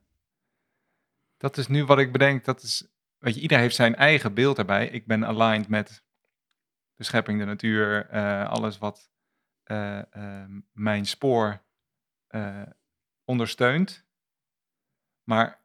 [1.37, 2.43] Dat is nu wat ik bedenk.
[2.45, 4.87] Dat is, weet je, ieder heeft zijn eigen beeld daarbij.
[4.87, 6.03] Ik ben aligned met
[6.93, 9.11] de schepping, de natuur, eh, alles wat
[9.65, 11.61] eh, eh, mijn spoor
[12.27, 12.61] eh,
[13.23, 14.05] ondersteunt.
[15.23, 15.59] Maar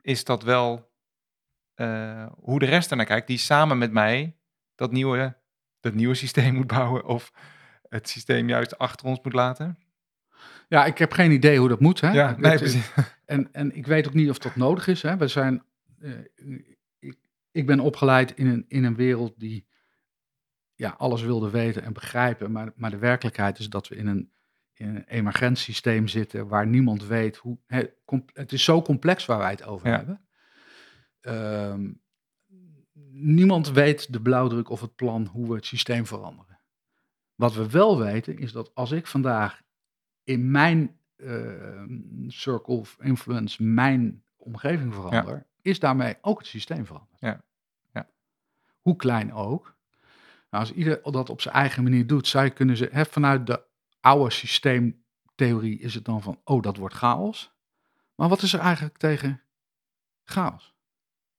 [0.00, 0.90] is dat wel
[1.74, 4.36] eh, hoe de rest ernaar kijkt, die samen met mij
[4.74, 5.36] dat nieuwe,
[5.80, 7.32] dat nieuwe systeem moet bouwen of
[7.88, 9.78] het systeem juist achter ons moet laten?
[10.68, 12.00] Ja, ik heb geen idee hoe dat moet.
[12.00, 12.10] Hè?
[12.10, 12.90] Ja, nee, precies.
[13.24, 15.02] En, en ik weet ook niet of dat nodig is.
[15.02, 15.16] Hè.
[15.16, 15.62] We zijn,
[16.98, 17.16] ik,
[17.50, 19.66] ik ben opgeleid in een, in een wereld die
[20.76, 22.52] ja, alles wilde weten en begrijpen.
[22.52, 24.30] Maar, maar de werkelijkheid is dat we in een,
[24.72, 27.58] in een emergent systeem zitten waar niemand weet hoe.
[28.04, 29.96] Com- het is zo complex waar wij het over Ja.
[29.96, 30.20] hebben.
[31.20, 31.90] Ehm,
[33.10, 36.60] niemand weet de blauwdruk of het plan hoe we het systeem veranderen.
[37.34, 39.62] Wat we wel weten is dat als ik vandaag
[40.24, 41.82] in mijn eh,
[42.26, 47.20] circle of influence, mijn omgeving verander, is daarmee ook het systeem veranderd.
[47.20, 47.42] Ja.
[47.92, 48.08] Ja.
[48.80, 49.75] Hoe klein ook.
[50.56, 53.62] Nou, als ieder dat op zijn eigen manier doet, zou je kunnen hè, vanuit de
[54.00, 57.52] oude systeemtheorie is het dan van, oh, dat wordt chaos.
[58.14, 59.42] Maar wat is er eigenlijk tegen
[60.24, 60.74] chaos?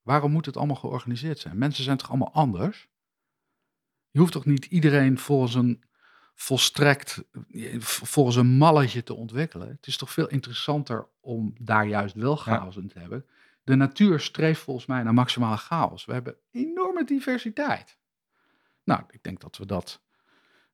[0.02, 1.58] Waarom moet het allemaal georganiseerd zijn?
[1.58, 2.88] Mensen zijn toch allemaal anders?
[4.12, 5.84] Je hoeft toch niet iedereen volgens een
[6.36, 9.68] volstrekt, eh, volgens een malletje te ontwikkelen?
[9.68, 13.26] Het is toch veel interessanter om daar juist wel chaos in te hebben.
[13.64, 16.06] De natuur streeft volgens mij naar maximale chaos.
[16.06, 17.97] We hebben enorme diversiteit.
[18.88, 20.02] Nou, ik denk dat we dat,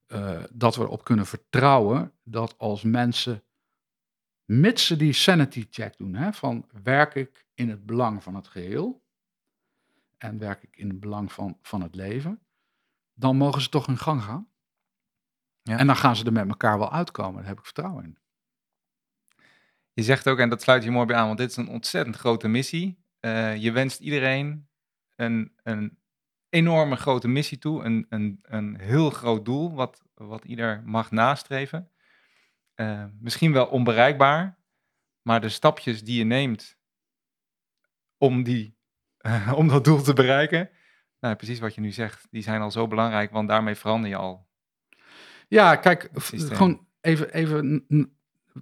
[0.05, 3.43] eh, dat we erop kunnen vertrouwen dat als mensen
[4.45, 8.47] mits ze die sanity check doen, hè, van werk ik in het belang van het
[8.47, 9.03] geheel
[10.17, 12.41] en werk ik in het belang van, van het leven,
[13.13, 14.47] dan mogen ze toch hun gang gaan.
[15.61, 15.77] Ja.
[15.77, 18.17] En dan gaan ze er met elkaar wel uitkomen, daar heb ik vertrouwen in.
[19.93, 22.15] Je zegt ook, en dat sluit je mooi bij aan, want dit is een ontzettend
[22.15, 23.03] grote missie.
[23.19, 24.67] Eh, je wenst iedereen
[25.15, 26.02] een, een
[26.53, 31.91] enorme grote missie toe, een, een, een heel groot doel, wat, wat ieder mag nastreven.
[32.73, 34.57] Eh, misschien wel onbereikbaar,
[35.21, 36.77] maar de stapjes die je neemt
[38.17, 38.77] om, die,
[39.55, 40.69] om dat doel te bereiken,
[41.19, 44.15] nou, precies wat je nu zegt, die zijn al zo belangrijk, want daarmee verander je
[44.15, 44.47] al.
[45.47, 47.85] Ja, kijk, gewoon even, even.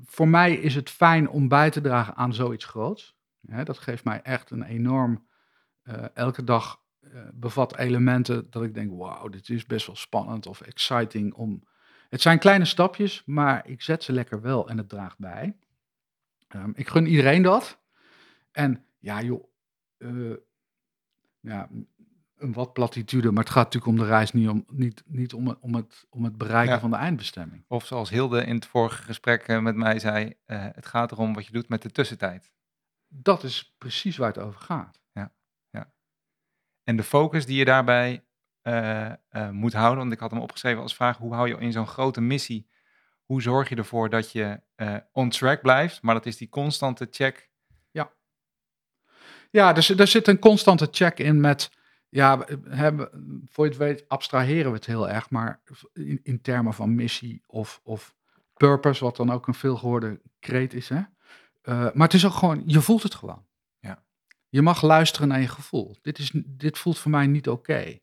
[0.05, 3.15] Voor mij is het fijn om bij te dragen aan zoiets groots.
[3.41, 5.29] Dat geeft mij echt een enorm.
[5.83, 10.45] eh, elke dag eh, bevat elementen dat ik denk: wauw, dit is best wel spannend
[10.45, 11.33] of exciting.
[11.33, 11.63] Om...
[12.09, 15.57] Het zijn kleine stapjes, maar ik zet ze lekker wel en het draagt bij.
[16.47, 17.79] Ehm, ik gun iedereen dat.
[18.51, 19.43] En ja, joh.
[19.97, 20.33] eh,
[21.39, 21.69] ja,
[22.37, 25.47] een wat platitude, maar het gaat natuurlijk om de reis, niet om, niet, niet om,
[25.47, 26.79] het- om, het, om het bereiken Ja.
[26.79, 27.63] van de eindbestemming.
[27.67, 31.45] Of zoals Hilde in het vorige gesprek eh, met mij zei, het gaat erom wat
[31.45, 32.51] je doet met de tussentijd.
[33.07, 35.00] Dat is precies waar het over gaat.
[36.83, 38.23] En de focus die je daarbij
[38.61, 41.71] eh, eh, moet houden, want ik had hem opgeschreven als vraag, hoe hou je in
[41.71, 42.67] zo'n grote missie,
[43.25, 47.07] hoe zorg je ervoor dat je eh, on track blijft, maar dat is die constante
[47.11, 47.49] check.
[49.51, 51.71] Ja, dus er zit een constante check in met,
[52.09, 53.09] ja, hebben,
[53.51, 55.61] voor je het weet abstraheren we het heel erg, maar
[55.93, 58.15] in, in termen van missie of, of
[58.53, 60.89] purpose, wat dan ook een veelgehoorde kreet is.
[60.89, 61.01] Hè?
[61.63, 63.45] Maar het is ook gewoon, je voelt het gewoon.
[64.51, 65.95] Je mag luisteren naar je gevoel.
[66.01, 67.99] Dit, is, dit voelt voor mij niet oké.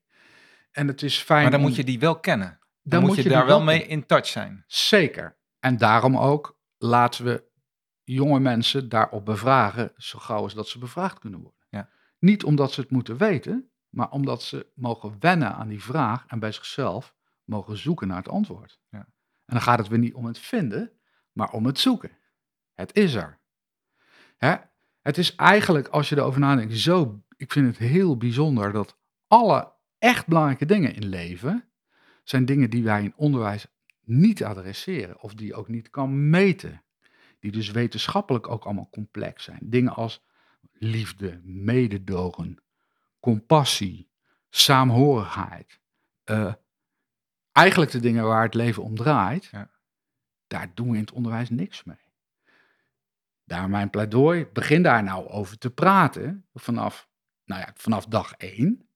[0.71, 2.49] En het is fijn Maar dan om- moet je die wel kennen.
[2.49, 4.65] Dan, dan moet je, daar wel mee in touch zijn.
[4.67, 5.39] Zeker.
[5.59, 7.45] En daarom ook laten we
[8.05, 11.61] jonge mensen daarop bevragen, zo gauw als dat ze bevraagd kunnen worden.
[11.71, 11.89] Ja.
[12.19, 16.39] Niet omdat ze het moeten weten, maar omdat ze mogen wennen aan die vraag en
[16.39, 18.81] bij zichzelf mogen zoeken naar het antwoord.
[18.91, 18.99] Ja.
[19.45, 20.93] En dan gaat het weer niet om het vinden,
[21.33, 22.19] maar om het zoeken.
[22.75, 23.41] Het is er.
[24.37, 24.57] Hè?
[25.09, 29.73] Het is eigenlijk, als je erover nadenkt, zo, ik vind het heel bijzonder dat alle
[29.99, 31.69] echt belangrijke dingen in leven,
[32.25, 33.67] zijn dingen die wij in onderwijs
[34.05, 36.83] niet adresseren of die je ook niet kan meten.
[37.41, 39.59] Die dus wetenschappelijk ook allemaal complex zijn.
[39.63, 40.25] Dingen als
[40.73, 42.63] liefde, mededogen,
[43.21, 44.11] compassie,
[44.51, 45.81] saamhorigheid.
[46.25, 46.55] Eh,
[47.53, 49.71] eigenlijk de dingen waar het leven om draait, Ja.
[50.47, 52.08] daar doen we in het onderwijs niks mee.
[53.49, 57.09] Daar mijn pleidooi, begin daar nou over te praten vanaf,
[57.45, 58.89] nou ja, vanaf dag één.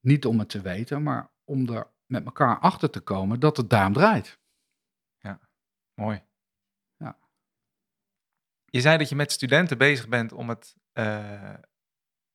[0.00, 3.70] Niet om het te weten, maar om er met elkaar achter te komen dat het
[3.70, 4.40] daarom draait.
[5.94, 6.22] Mooi.
[6.96, 7.18] Ja.
[8.64, 11.54] Je zei dat je met studenten bezig bent om het, eh,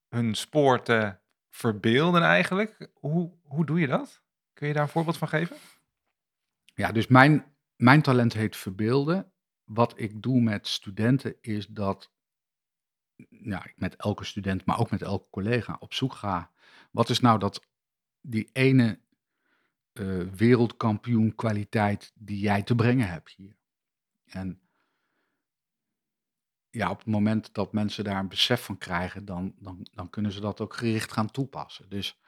[0.08, 1.18] hun spoor te
[1.50, 2.90] verbeelden eigenlijk.
[2.94, 4.24] Hoe, hoe doe je dat?
[4.54, 5.58] Kun je daar een voorbeeld van geven?
[6.64, 9.32] Ja, dus mijn, mijn talent heet verbeelden.
[9.68, 12.12] Wat ik doe met studenten is dat
[13.30, 16.52] ja, ik met elke student, maar ook met elke collega op zoek ga.
[16.92, 17.68] Wat is nou dat
[18.22, 19.00] die ene
[19.94, 23.58] eh, wereldkampioen kwaliteit die jij te brengen hebt hier?
[24.26, 24.62] En
[26.70, 30.32] ja, op het moment dat mensen daar een besef van krijgen, dan, dan, dan kunnen
[30.32, 31.90] ze dat ook gericht gaan toepassen.
[31.90, 32.20] Dus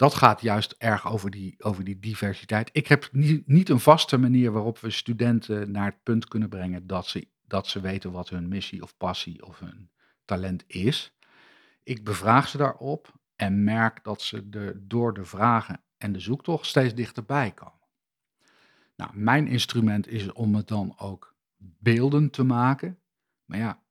[0.00, 2.70] dat gaat juist erg over die, over die diversiteit.
[2.72, 6.86] Ik heb niet, niet een vaste manier waarop we studenten naar het punt kunnen brengen
[6.86, 9.90] dat ze, dat ze weten wat hun missie of passie of hun
[10.24, 11.16] talent is.
[11.82, 16.66] Ik bevraag ze daarop en merk dat ze er door de vragen en de zoektocht
[16.66, 17.88] steeds dichterbij komen.
[18.96, 22.98] Nou, mijn instrument is om het dan ook beelden te maken.
[23.44, 23.82] Maar ja,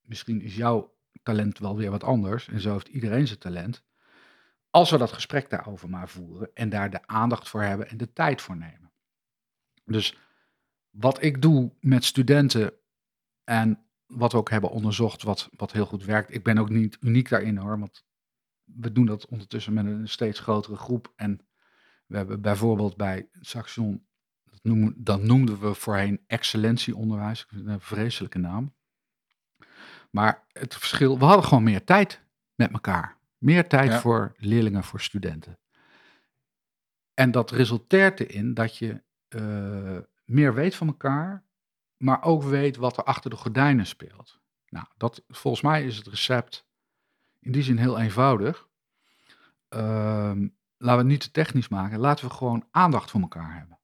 [0.00, 3.86] misschien is jouw talent wel weer wat anders en zo heeft iedereen zijn talent.
[4.78, 8.12] Als we dat gesprek daarover maar voeren en daar de aandacht voor hebben en de
[8.12, 8.92] tijd voor nemen.
[9.84, 10.18] Dus
[10.90, 12.72] wat ik doe met studenten
[13.44, 16.34] en wat we ook hebben onderzocht, wat, wat heel goed werkt.
[16.34, 18.04] Ik ben ook niet uniek daarin hoor, want
[18.64, 21.12] we doen dat ondertussen met een steeds grotere groep.
[21.16, 21.46] En
[22.06, 24.06] we hebben bijvoorbeeld bij Saxion,
[24.44, 28.74] dat, dat noemden we voorheen excellentieonderwijs, een vreselijke naam.
[30.10, 32.22] Maar het verschil, we hadden gewoon meer tijd
[32.54, 33.17] met elkaar.
[33.38, 34.00] Meer tijd Ja.
[34.00, 35.58] voor leerlingen, voor studenten.
[37.14, 41.44] En dat resulteert erin dat je eh, meer weet van elkaar,
[41.96, 44.40] maar ook weet wat er achter de gordijnen speelt.
[44.68, 46.66] Nou, dat, volgens mij is het recept
[47.40, 48.68] in die zin heel eenvoudig.
[49.68, 51.98] Ehm, laten we het niet te technisch maken.
[51.98, 53.78] Laten we gewoon aandacht voor elkaar hebben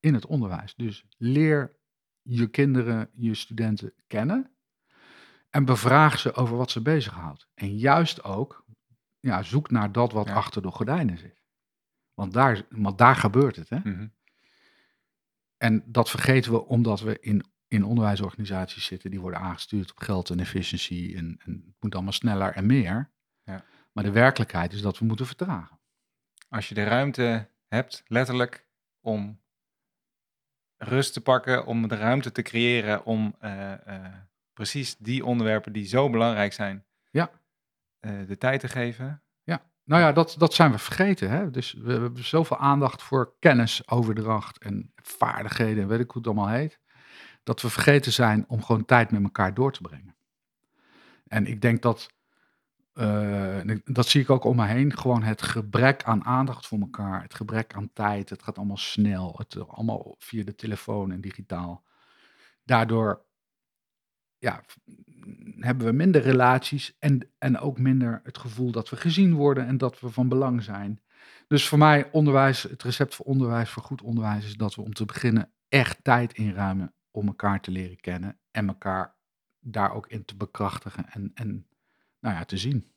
[0.00, 0.74] in het onderwijs.
[0.74, 1.76] Dus leer
[2.22, 4.54] je kinderen, je studenten kennen.
[5.50, 7.48] En bevraag ze over wat ze bezighoudt.
[7.54, 8.64] En juist ook,
[9.20, 10.34] ja, zoek naar dat wat Ja.
[10.34, 11.42] achter de gordijnen zit.
[12.14, 13.68] Want daar, want daar gebeurt het.
[13.68, 13.78] Hè?
[13.78, 14.06] Mhm.
[15.56, 19.10] En dat vergeten we omdat we in, in onderwijsorganisaties zitten.
[19.10, 21.16] Die worden aangestuurd op geld en efficiëntie.
[21.16, 23.10] En, en het moet allemaal sneller en meer.
[23.44, 23.64] Ja.
[23.92, 25.78] Maar de werkelijkheid is dat we moeten vertragen.
[26.48, 28.66] Als je de ruimte hebt, letterlijk,
[29.00, 29.40] om
[30.76, 34.14] rust te pakken, om de ruimte te creëren om eh, eh,
[34.52, 37.30] precies die onderwerpen die zo belangrijk zijn, Ja.
[38.00, 39.22] Eh, de tijd te geven.
[39.90, 41.30] Nou ja, dat, dat zijn we vergeten.
[41.30, 41.50] Hè?
[41.50, 46.54] Dus we, hebben zoveel aandacht voor kennisoverdracht en vaardigheden en weet ik hoe het allemaal
[46.54, 46.80] heet.
[47.42, 50.16] Dat we vergeten zijn om gewoon tijd met elkaar door te brengen.
[51.26, 52.10] En ik denk dat,
[52.92, 57.22] eh, dat zie ik ook om me heen, gewoon het gebrek aan aandacht voor elkaar,
[57.22, 61.84] het gebrek aan tijd, het gaat allemaal snel, het allemaal via de telefoon en digitaal.
[62.64, 63.24] Daardoor
[64.38, 64.62] ja,
[65.64, 69.78] hebben we minder relaties en, en ook minder het gevoel dat we gezien worden en
[69.78, 71.00] dat we van belang zijn.
[71.46, 74.92] Dus voor mij onderwijs, het recept voor onderwijs, voor goed onderwijs, is dat we om
[74.92, 79.14] te beginnen echt tijd inruimen om elkaar te leren kennen en elkaar
[79.60, 81.66] daar ook in te bekrachtigen en, en
[82.20, 82.92] nou ja, te zien.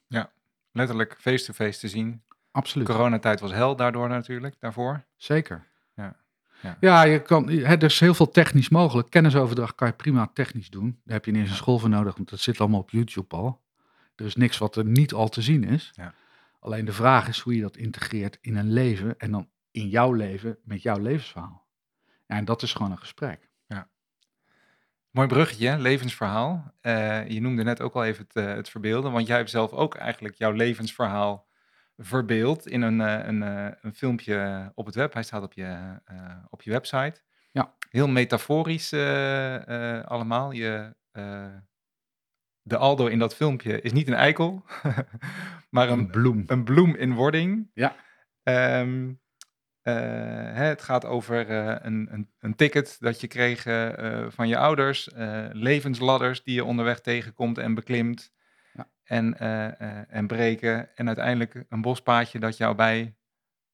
[0.72, 2.24] Letterlijk face-to-face te zien.
[2.52, 2.88] Absoluut.
[2.88, 5.06] Coronatijd was hel daardoor natuurlijk, daarvoor.
[5.16, 5.68] Zeker.
[6.64, 6.70] Ja.
[6.70, 6.78] Ja.
[6.80, 9.10] Ja, je kan, hè, er is heel veel technisch mogelijk.
[9.10, 11.00] Kennisoverdracht kan je prima technisch doen.
[11.04, 13.36] Daar heb je niet eens een school voor nodig, want dat zit allemaal op YouTube
[13.36, 13.62] al.
[14.16, 15.92] Er is niks wat er niet al te zien is.
[15.96, 16.14] Ja.
[16.60, 20.14] Alleen de vraag is hoe je dat integreert in een leven en dan in jouw
[20.14, 21.66] leven met jouw levensverhaal.
[22.28, 23.52] Ja, en dat is gewoon een gesprek.
[25.14, 26.74] Mooi bruggetje, levensverhaal.
[26.82, 29.72] Eh, je noemde net ook al even het, eh, het verbeelden, want jij hebt zelf
[29.72, 31.48] ook eigenlijk jouw levensverhaal
[31.98, 35.14] verbeeld in een, eh, een, eh, een filmpje op het web.
[35.14, 37.22] Hij staat op je, eh, op je website.
[37.52, 37.74] Ja.
[37.90, 38.94] Heel metaforisch
[40.04, 40.52] allemaal.
[40.52, 40.96] Je,
[42.62, 44.64] de Aldo in dat filmpje is niet een eikel,
[45.70, 46.44] maar Een een, bloem.
[46.48, 47.70] een bloem in wording.
[47.74, 47.96] Ja.
[48.44, 49.14] Ehm,
[49.82, 49.94] eh,
[50.54, 51.50] hè, het gaat over
[51.86, 53.64] een, een, een ticket dat je kreeg
[54.34, 55.10] van je ouders,
[55.52, 58.32] levensladders die je onderweg tegenkomt en beklimt.
[59.04, 60.96] En, eh, eh, en breken.
[60.96, 63.16] En uiteindelijk een bospaadje dat jou bij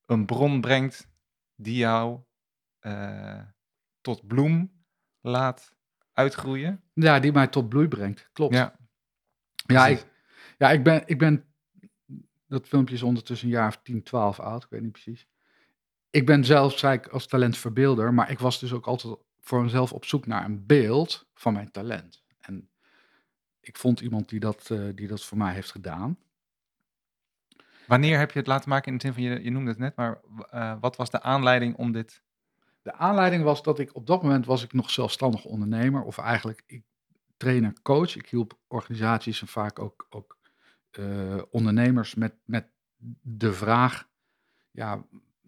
[0.06, 1.10] een bron brengt
[1.56, 2.20] die jou
[2.80, 3.42] eh,
[4.02, 4.84] tot bloem
[5.22, 5.76] laat
[6.14, 6.84] uitgroeien.
[6.94, 8.30] Ja, die mij tot bloei brengt.
[8.34, 8.56] Klopt.
[8.56, 8.76] Ja,
[9.66, 10.06] Ja, ik,
[10.58, 11.44] ja ik, ben, ik ben.
[12.48, 14.64] Dat filmpje is ondertussen een jaar of 10, 12 oud.
[14.64, 15.28] Ik weet niet precies.
[16.10, 18.14] Ik ben zelf, zei ik, als talentverbeelder.
[18.14, 21.72] Maar ik was dus ook altijd voor mezelf op zoek naar een beeld van mijn
[21.72, 22.24] talent.
[22.40, 22.70] En
[23.70, 26.18] ik vond iemand die dat, eh, die dat voor mij heeft gedaan.
[27.88, 29.96] Wanneer heb je het laten maken in de zin van, je, je noemde het net,
[29.96, 32.24] maar eh, wat was de aanleiding om dit...
[32.82, 36.04] De aanleiding was dat ik op dat moment was ik nog zelfstandig ondernemer.
[36.04, 36.84] Of eigenlijk ik
[37.38, 38.16] trainer, coach.
[38.16, 40.38] Ik hielp organisaties en vaak ook, ook
[40.92, 42.68] eh, ondernemers met, met
[43.22, 44.08] de vraag,
[44.72, 45.04] ja,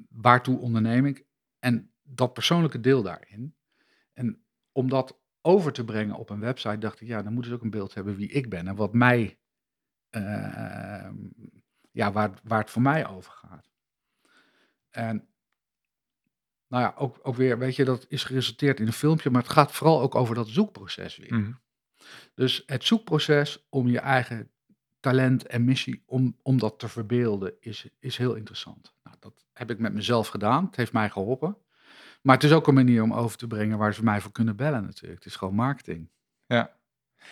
[0.09, 1.25] waartoe onderneem ik?
[1.59, 3.55] En dat persoonlijke deel daarin.
[4.13, 7.57] En om dat over te brengen op een website, dacht ik, ja, dan moeten ze
[7.57, 9.39] ook een beeld hebben wie ik ben en wat mij,
[10.09, 11.09] eh,
[11.91, 13.69] ja, waar, waar het voor mij over gaat.
[14.89, 15.27] En
[16.67, 19.51] nou ja, ook, ook weer, weet je, dat is geresulteerd in een filmpje, maar het
[19.51, 21.33] gaat vooral ook over dat zoekproces weer.
[21.33, 21.51] Mhm.
[22.33, 24.51] Dus het zoekproces om je eigen
[24.99, 28.93] talent en missie, om, om dat te verbeelden, is, is heel interessant.
[29.03, 30.65] Nou, dat heb ik met mezelf gedaan.
[30.65, 31.57] Het heeft mij geholpen.
[32.21, 34.55] Maar het is ook een manier om over te brengen waar ze mij voor kunnen
[34.55, 35.23] bellen natuurlijk.
[35.23, 36.09] Het is gewoon marketing.
[36.45, 36.79] Ja.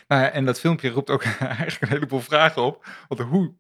[0.08, 2.86] Nou ja, en dat filmpje roept ook eigenlijk een heleboel vragen op.
[3.08, 3.56] Want hoe,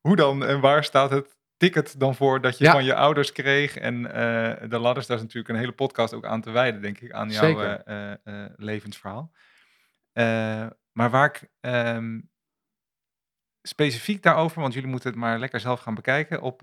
[0.00, 2.72] hoe dan en waar staat het ticket dan voor dat je Ja.
[2.72, 3.76] van je ouders kreeg?
[3.76, 7.00] En eh, de ladders, daar is natuurlijk een hele podcast ook aan te wijden, denk
[7.00, 8.16] ik, aan jouw eh, eh,
[8.56, 9.32] levensverhaal.
[10.92, 12.20] Maar waar ik ehm,
[13.62, 16.60] specifiek daarover, want jullie moeten het maar lekker zelf gaan bekijken, op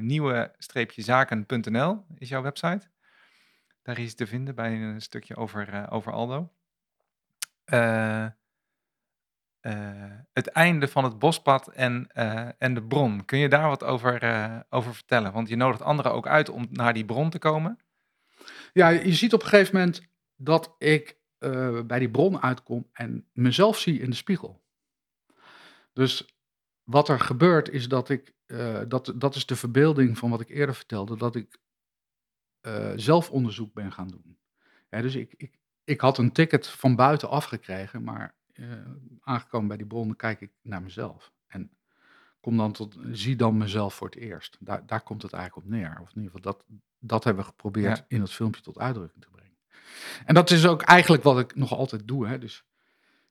[0.00, 2.88] nieuwe-zaken.nl is jouw website.
[3.86, 6.52] Daar is te vinden bij een stukje over, eh, over Aldo.
[7.64, 8.32] Eh, eh,
[10.32, 12.06] het einde van het bospad en,
[12.58, 13.24] en de bron.
[13.24, 15.32] Kun je daar wat over, over vertellen?
[15.32, 17.78] Want je nodigt anderen ook uit om naar die bron te komen.
[18.72, 20.02] Ja, je ziet op een gegeven moment
[20.36, 21.16] dat ik
[21.86, 24.62] bij die bron uitkom en mezelf zie in de spiegel.
[25.92, 26.36] Dus
[26.82, 28.32] wat er gebeurt is dat ik,
[28.88, 31.58] dat, dat is de verbeelding van wat ik eerder vertelde, dat ik
[32.66, 34.38] eh, zelfonderzoek ben gaan doen.
[34.90, 38.64] Dus ik, ik, ik had een ticket van buiten afgekregen, maar eh,
[39.20, 41.32] aangekomen bij die bron kijk ik naar mezelf.
[41.46, 41.70] En
[42.40, 44.56] kom dan tot, zie dan mezelf voor het eerst.
[44.60, 45.98] Daar, daar komt het eigenlijk op neer.
[46.00, 46.64] Of in ieder geval, dat,
[46.98, 48.04] dat hebben we geprobeerd Ja.
[48.08, 49.56] in dat filmpje tot uitdrukking te brengen.
[50.24, 52.26] En dat is ook eigenlijk wat ik nog altijd doe.
[52.28, 52.38] Hè?
[52.38, 52.64] Dus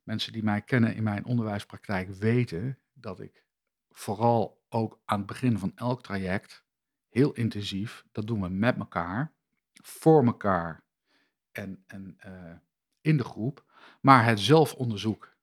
[0.04, 3.46] mensen die mij kennen in mijn onderwijspraktijk weten dat ik
[3.92, 6.65] vooral ook aan het begin van elk traject
[7.16, 9.34] heel intensief, dat doen we met elkaar,
[9.74, 10.84] voor elkaar
[11.52, 12.56] en, en eh,
[13.02, 13.64] in de groep,
[14.02, 15.36] maar het zelfonderzoek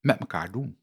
[0.00, 0.78] met elkaar doen.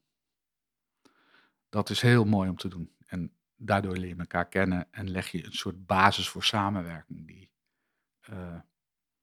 [1.70, 2.96] Dat is heel mooi om te doen.
[3.06, 7.52] En daardoor leer je elkaar kennen en leg je een soort basis voor samenwerking die
[8.30, 8.60] uh,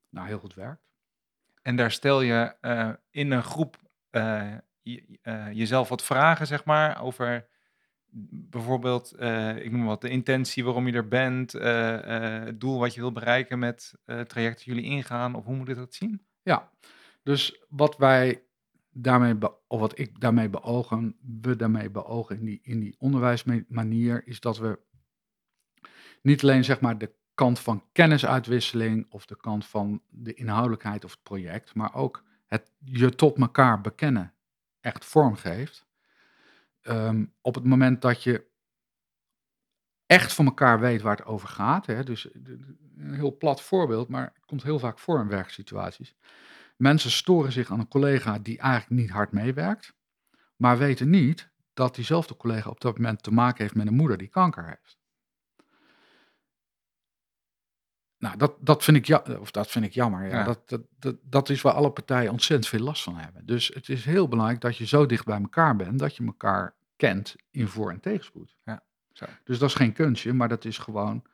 [0.09, 0.83] nou heel goed werkt.
[1.63, 3.77] En daar stel je uh, in een groep
[4.83, 5.19] je,
[5.53, 7.49] jezelf wat vragen, zeg maar, over
[8.31, 9.13] bijvoorbeeld,
[9.57, 13.59] ik noem wat, de intentie waarom je er bent, het doel wat je wil bereiken
[13.59, 16.27] met het traject dat jullie ingaan, of hoe moet je dat zien?
[16.43, 16.71] Ja,
[17.23, 18.43] dus wat wij
[18.91, 19.35] daarmee,
[19.67, 24.59] of wat ik daarmee beogen, we daarmee beogen in die, in die onderwijsmanier, is dat
[24.59, 24.79] we
[26.23, 31.11] niet alleen zeg maar de kant van kennisuitwisseling of de kant van de inhoudelijkheid of
[31.11, 34.35] het project, maar ook het je tot elkaar bekennen
[34.81, 35.86] echt vormgeeft.
[36.89, 38.47] Um, op het moment dat je
[40.07, 44.33] echt van elkaar weet waar het over gaat, hè, dus een heel plat voorbeeld, maar
[44.35, 46.15] het komt heel vaak voor in werksituaties.
[46.77, 49.95] Mensen storen zich aan een collega die eigenlijk niet hard meewerkt,
[50.57, 54.19] maar weten niet dat diezelfde collega op dat moment te maken heeft met een moeder
[54.19, 54.99] die kanker heeft.
[58.19, 60.29] Nou, dat, dat, vind, ik ja, of dat vind ik jammer.
[60.29, 60.45] Ja.
[60.45, 63.47] Dat, dat, dat, dat is waar alle partijen ontzettend veel last van hebben.
[63.47, 66.76] Dus het is heel belangrijk dat je zo dicht bij elkaar bent dat je elkaar
[66.97, 68.57] kent in voor- en tegenspoed.
[68.65, 68.83] Ja,
[69.13, 69.27] zo.
[69.45, 71.25] Dus dat is geen kunstje, maar dat is gewoon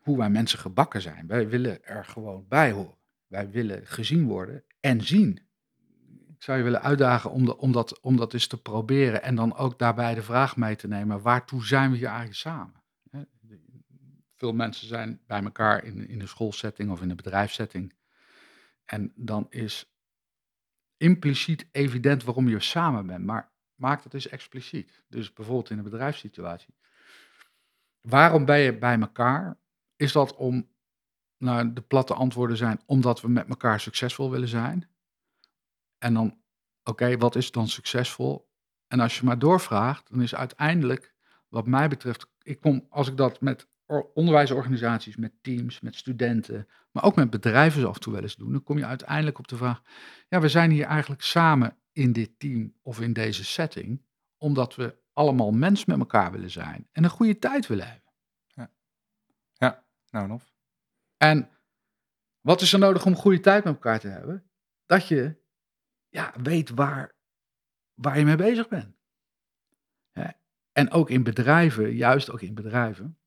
[0.00, 1.26] hoe wij mensen gebakken zijn.
[1.26, 2.98] Wij willen er gewoon bij horen.
[3.26, 5.40] Wij willen gezien worden en zien.
[6.28, 9.34] Ik zou je willen uitdagen om, de, om, dat, om dat eens te proberen en
[9.34, 12.84] dan ook daarbij de vraag mee te nemen: waartoe zijn we hier eigenlijk samen?
[14.34, 17.94] Veel mensen zijn bij elkaar in, in een schoolsetting of in een bedrijfssetting.
[18.84, 19.96] En dan is
[20.96, 25.02] impliciet evident waarom je samen bent, maar maak dat eens expliciet.
[25.08, 26.74] Dus bijvoorbeeld in een bedrijfssituatie.
[28.00, 29.56] Waarom ben je bij elkaar?
[29.96, 30.68] Is dat om
[31.38, 34.88] nou, de platte antwoorden zijn omdat we met elkaar succesvol willen zijn.
[35.98, 36.38] En dan,
[36.84, 38.48] oké, wat is dan succesvol?
[38.86, 41.14] En als je maar doorvraagt, dan is uiteindelijk,
[41.48, 43.68] wat mij betreft, ik kom, als ik dat met
[44.14, 48.52] onderwijsorganisaties, met teams, met studenten, maar ook met bedrijven af en toe wel eens doen,
[48.52, 49.82] dan kom je uiteindelijk op de vraag,
[50.28, 54.02] ja, we zijn hier eigenlijk samen in dit team of in deze setting,
[54.36, 58.12] omdat we allemaal mens met elkaar willen zijn en een goede tijd willen hebben.
[58.46, 58.70] Ja,
[59.52, 60.52] ja nou nog.
[61.16, 61.50] En
[62.40, 64.50] wat is er nodig om goede tijd met elkaar te hebben?
[64.86, 65.36] Dat je
[66.08, 67.14] ja, weet waar,
[67.94, 68.96] waar je mee bezig bent.
[70.76, 73.18] En ook in bedrijven, juist ook in bedrijven.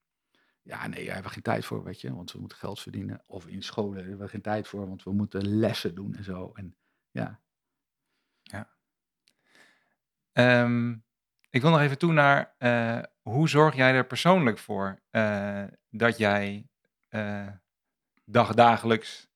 [0.61, 3.24] Ja, nee, daar hebben we geen tijd voor, weet je, want we moeten geld verdienen.
[3.26, 6.51] Of in scholen hebben we geen tijd voor, want we moeten lessen doen en zo.
[6.53, 6.76] En.
[7.11, 7.39] Ja.
[10.34, 11.03] Um,
[11.49, 16.17] ik wil nog even toe naar uh, hoe zorg jij er persoonlijk voor uh, dat
[16.17, 16.67] jij
[17.09, 17.47] uh,
[18.25, 19.27] dagdagelijks,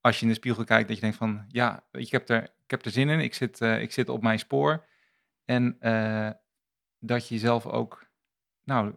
[0.00, 2.70] als je in de spiegel kijkt, dat je denkt van, ja, ik heb er, ik
[2.70, 4.86] heb er zin in, ik zit, ik zit op mijn spoor.
[5.44, 5.78] En
[6.98, 8.06] dat je jezelf ook
[8.64, 8.94] nou,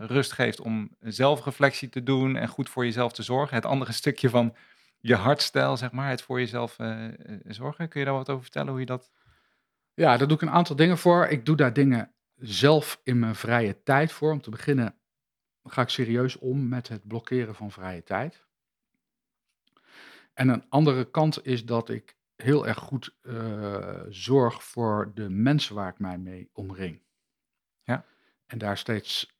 [0.00, 3.56] rust geeft om zelfreflectie te doen en goed voor jezelf te zorgen.
[3.56, 4.56] Het andere stukje van
[5.00, 6.76] je hartstijl, zeg maar, het voor jezelf
[7.44, 7.88] zorgen.
[7.88, 9.10] Kun je daar wat over vertellen, hoe je dat...
[9.94, 11.26] Ja, daar doe ik een aantal dingen voor.
[11.26, 14.32] Ik doe daar dingen zelf in mijn vrije tijd voor.
[14.32, 14.94] Om te beginnen
[15.64, 18.46] ga ik serieus om met het blokkeren van vrije tijd.
[20.34, 25.74] En een andere kant is dat ik heel erg goed uh, zorg voor de mensen
[25.74, 27.02] waar ik mij mee omring.
[27.82, 28.04] Ja.
[28.46, 29.38] En daar steeds,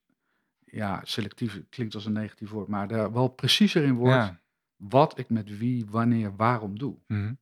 [0.65, 4.41] ja, selectief klinkt als een negatief woord, maar daar wel preciezer in wordt ja.
[4.77, 6.97] wat ik met wie, wanneer, waarom doe.
[7.07, 7.39] Mm -hmm.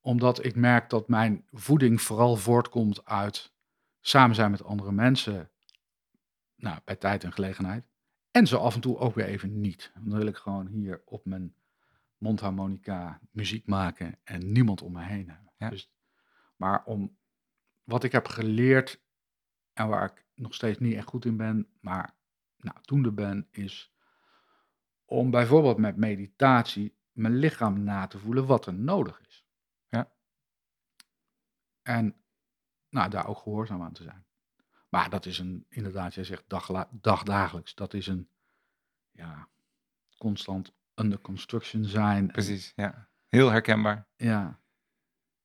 [0.00, 3.52] Omdat ik merk dat mijn voeding vooral voortkomt uit
[4.00, 5.50] samen zijn met andere mensen,
[6.56, 7.84] nou, bij tijd en gelegenheid.
[8.30, 9.92] En zo af en toe ook weer even niet.
[9.94, 11.54] Dan wil ik gewoon hier op mijn
[12.18, 15.52] mondharmonica muziek maken en niemand om me heen hebben.
[15.56, 15.68] Ja.
[15.68, 15.92] Dus,
[16.56, 17.16] maar om
[17.84, 19.02] wat ik heb geleerd
[19.72, 22.14] en waar ik nog steeds niet echt goed in ben, maar
[22.56, 23.92] nou, doende ben, is
[25.04, 29.46] om bijvoorbeeld met meditatie mijn lichaam na te voelen wat er nodig is.
[31.90, 32.16] En
[32.88, 34.24] nou, daar ook gehoorzaam aan te zijn.
[34.88, 38.28] Maar dat is een, inderdaad, jij zegt dag, dagdagelijks, dat is een
[39.10, 39.48] ja,
[40.18, 42.26] constant under construction zijn.
[42.26, 43.08] Precies, ja.
[43.28, 44.06] Heel herkenbaar.
[44.16, 44.60] Ja.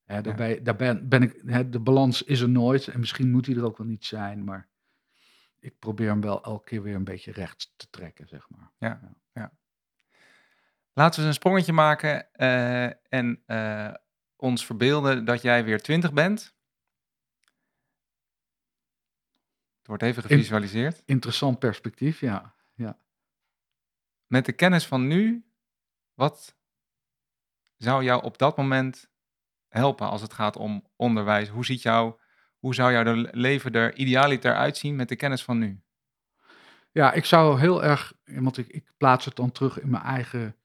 [0.06, 0.62] daarbij, ja.
[0.62, 3.66] daar ben, ben ik, hè, de balans is er nooit en misschien moet die er
[3.66, 4.68] ook wel niet zijn, maar
[5.60, 8.72] ik probeer hem wel elke keer weer een beetje recht te trekken, zeg maar.
[8.78, 9.00] Ja,
[9.34, 9.52] ja.
[10.94, 13.94] Laten we eens een sprongetje maken eh, en eh,
[14.46, 16.54] ons verbeelden dat jij weer 20 bent.
[19.78, 21.02] Het wordt even gevisualiseerd.
[21.06, 22.56] Interessant perspectief, ja.
[22.74, 23.00] ja.
[24.28, 25.46] Met de kennis van nu,
[26.14, 26.56] wat
[27.78, 29.10] zou jou op dat moment
[29.68, 31.50] helpen als het gaat om onderwijs?
[31.50, 32.20] Hoe, ziet jou,
[32.58, 35.84] hoe zou jouw leven er idealiter uitzien met de kennis van nu?
[36.92, 40.56] Ja, ik zou heel erg, want ik, ik plaats het dan terug in mijn eigen,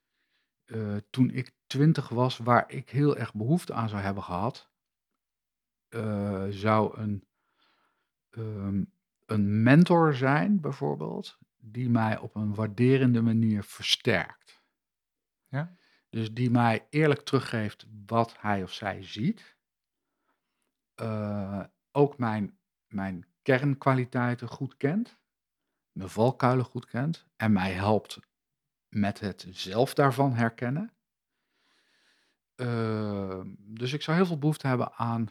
[0.65, 4.71] eh, toen ik twintig was, waar ik heel erg behoefte aan zou hebben gehad,
[5.89, 7.27] eh, zou een,
[8.31, 8.85] ehm,
[9.27, 14.63] een mentor zijn, bijvoorbeeld, die mij op een waarderende manier versterkt.
[15.49, 15.75] Ja.
[16.09, 19.57] Dus die mij eerlijk teruggeeft wat hij of zij ziet.
[21.03, 25.19] Uh, ook mijn, mijn kernkwaliteiten goed kent.
[25.93, 27.27] Mijn valkuilen goed kent.
[27.37, 28.19] En mij helpt
[28.89, 30.93] met het zelf daarvan herkennen.
[32.61, 35.29] Uh, dus ik zou heel veel behoefte hebben aan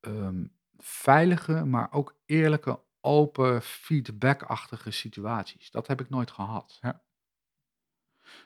[0.00, 5.70] um, veilige, maar ook eerlijke, open, feedbackachtige situaties.
[5.70, 6.78] Dat heb ik nooit gehad.
[6.80, 7.02] Ja.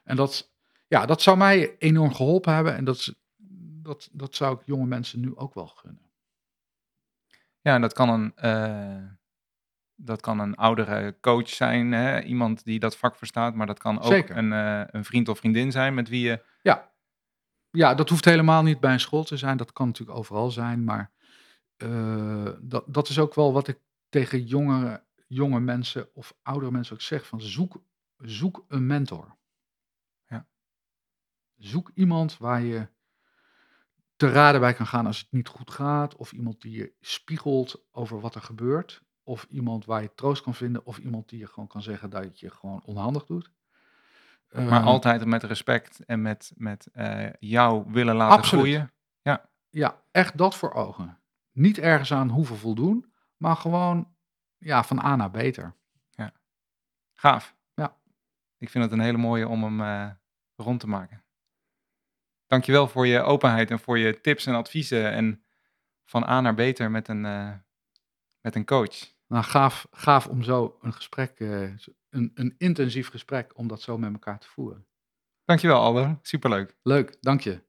[0.05, 0.53] En dat,
[0.89, 2.77] ja, dat zou mij enorm geholpen hebben.
[2.77, 3.15] En dat,
[3.83, 6.11] dat, dat zou ik jonge mensen nu ook wel gunnen.
[7.61, 9.11] Ja, en dat kan een, uh,
[9.95, 12.23] dat kan een oudere coach zijn, hè?
[12.23, 14.37] iemand die dat vak verstaat, maar dat kan ook Zeker.
[14.37, 16.45] een, uh, een vriend of vriendin zijn met wie je.
[16.63, 16.93] Ja.
[17.75, 19.57] Ja, dat hoeft helemaal niet bij een school te zijn.
[19.57, 20.85] Dat kan natuurlijk overal zijn.
[20.85, 21.13] Maar
[21.77, 26.95] uh, dat, dat is ook wel wat ik tegen jongere, jonge mensen of oudere mensen
[26.95, 27.83] ook zeg: van zoek,
[28.17, 29.37] zoek een mentor.
[30.27, 30.47] Ja.
[31.57, 32.89] Zoek iemand waar je
[34.17, 36.17] te raden bij kan gaan als het niet goed gaat.
[36.17, 39.03] Of iemand die je spiegelt over wat er gebeurt.
[39.23, 40.87] Of iemand waar je troost kan vinden.
[40.87, 43.51] Of iemand die je gewoon kan zeggen dat je gewoon onhandig doet.
[44.55, 48.65] Maar Uh, altijd met respect en met, met uh, jou willen laten Absoluut.
[48.65, 48.93] groeien.
[49.23, 51.19] Ja, Ja, echt dat voor ogen.
[51.53, 54.15] Niet ergens aan hoeven voldoen, maar gewoon
[54.59, 55.75] ja, van A naar beter.
[57.17, 57.57] gaaf.
[57.75, 57.97] Ja.
[58.59, 60.11] Ik vind het een hele mooie om hem eh,
[60.57, 61.25] rond te maken.
[62.47, 65.13] Dankjewel voor je openheid en voor je tips en adviezen.
[65.13, 65.45] En
[66.05, 67.53] van A naar beter met een, eh,
[68.41, 69.13] met een coach.
[69.27, 71.71] Nou, gaaf, gaaf om zo een gesprek, eh,
[72.15, 74.87] een, een intensief gesprek, om dat zo met elkaar te voeren.
[75.45, 76.77] Dankjewel Aldo, superleuk.
[76.83, 77.63] Leuk, dank je.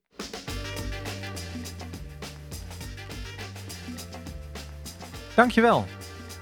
[5.36, 5.86] Dankjewel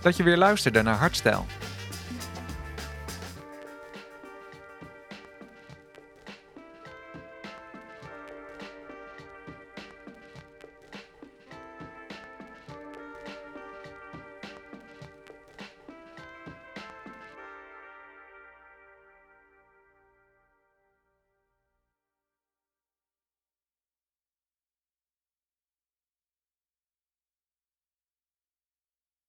[0.01, 1.45] dat je weer luisterde naar Hartstijl.